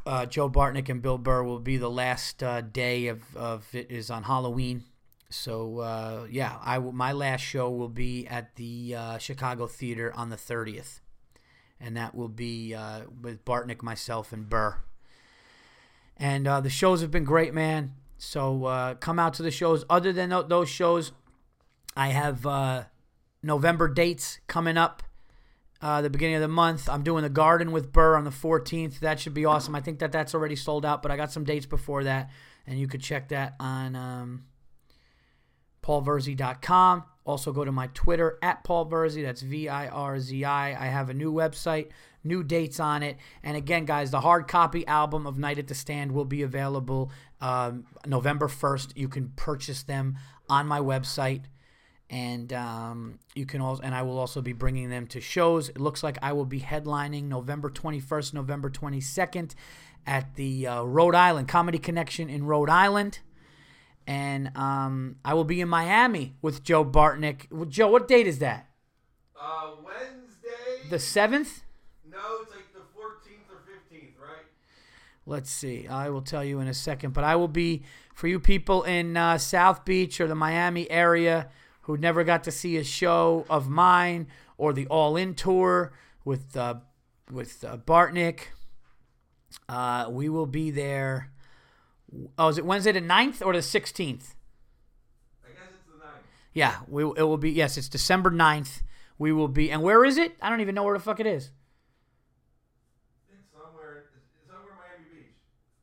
[0.07, 3.91] uh, Joe Bartnick and Bill Burr will be the last uh, day of, of it
[3.91, 4.85] is on Halloween.
[5.29, 10.31] so uh, yeah, I my last show will be at the uh, Chicago Theater on
[10.31, 11.01] the 30th,
[11.81, 14.77] and that will be uh, with Bartnick, myself, and Burr.
[16.17, 17.93] And uh, the shows have been great, man.
[18.17, 19.85] So come out to the shows.
[19.89, 21.13] Other than those shows,
[21.97, 22.85] I have uh,
[23.43, 25.03] November dates coming up.
[25.81, 28.99] Uh, the beginning of the month, I'm doing the Garden with Burr on the 14th.
[28.99, 29.77] That should be awesome.
[29.77, 32.31] I think that that's already sold out, but I got some dates before that,
[32.67, 33.95] and you could check that on.
[33.95, 34.45] Um,
[35.89, 37.05] paulvirzi.com.
[37.25, 39.23] Also, go to my Twitter at Paul Virzi.
[39.23, 40.71] That's V I R Z I.
[40.71, 41.89] I have a new website,
[42.25, 43.17] new dates on it.
[43.43, 47.11] And again, guys, the hard copy album of Night at the Stand will be available
[47.41, 48.97] um, November 1st.
[48.97, 50.17] You can purchase them
[50.49, 51.43] on my website.
[52.11, 55.69] And um, you can also, and I will also be bringing them to shows.
[55.69, 59.55] It looks like I will be headlining November 21st, November 22nd
[60.07, 63.19] at the uh, Rhode Island Comedy Connection in Rhode Island
[64.09, 67.69] and um, I will be in Miami with Joe Bartnick.
[67.69, 68.67] Joe, what date is that?
[69.39, 70.89] Uh, Wednesday.
[70.89, 71.63] The seventh?
[72.11, 74.47] No, it's like the fourteenth or fifteenth, right?
[75.27, 75.87] Let's see.
[75.87, 77.83] I will tell you in a second, but I will be
[78.15, 81.51] for you people in uh, South Beach or the Miami area
[81.89, 85.93] who never got to see a show of mine or the All In tour
[86.25, 86.77] with uh,
[87.29, 88.53] with uh, Bartnick.
[89.69, 91.33] Uh, we will be there
[92.39, 94.35] Oh, is it Wednesday the 9th or the 16th?
[95.45, 96.23] I guess it's the 9th.
[96.55, 98.83] Yeah, we, it will be, yes, it's December 9th.
[99.19, 100.37] We will be, and where is it?
[100.41, 101.51] I don't even know where the fuck it is.
[103.31, 105.35] It's somewhere, it's somewhere Miami Beach.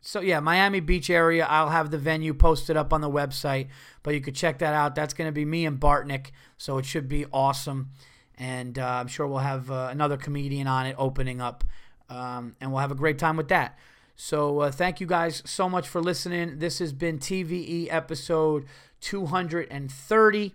[0.07, 1.47] So, yeah, Miami Beach area.
[1.49, 3.69] I'll have the venue posted up on the website,
[4.03, 4.93] but you could check that out.
[4.93, 6.27] That's going to be me and Bartnick,
[6.59, 7.89] so it should be awesome.
[8.37, 11.63] And uh, I'm sure we'll have uh, another comedian on it opening up,
[12.07, 13.79] um, and we'll have a great time with that.
[14.15, 16.59] So uh, thank you guys so much for listening.
[16.59, 18.65] This has been TVE episode
[19.01, 20.53] 230.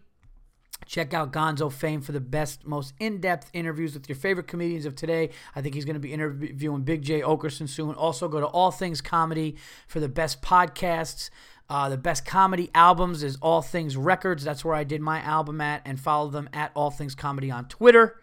[0.86, 4.86] Check out Gonzo Fame for the best, most in depth interviews with your favorite comedians
[4.86, 5.30] of today.
[5.54, 7.94] I think he's going to be interviewing Big Jay Oakerson soon.
[7.94, 9.56] Also, go to All Things Comedy
[9.86, 11.30] for the best podcasts.
[11.68, 14.42] Uh, the best comedy albums is All Things Records.
[14.42, 15.82] That's where I did my album at.
[15.84, 18.20] And follow them at All Things Comedy on Twitter.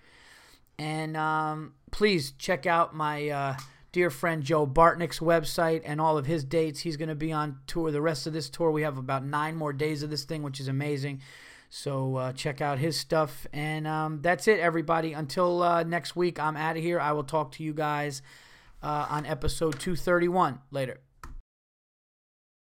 [0.77, 3.29] And um, please check out my.
[3.29, 3.55] Uh,
[3.97, 6.81] dear friend Joe Bartnick's website and all of his dates.
[6.81, 8.69] He's going to be on tour the rest of this tour.
[8.69, 11.21] We have about nine more days of this thing, which is amazing.
[11.70, 13.47] So uh, check out his stuff.
[13.51, 15.13] And um, that's it, everybody.
[15.13, 16.99] Until uh, next week, I'm out of here.
[16.99, 18.22] I will talk to you guys
[18.82, 20.59] uh, on episode 231.
[20.72, 20.99] Later.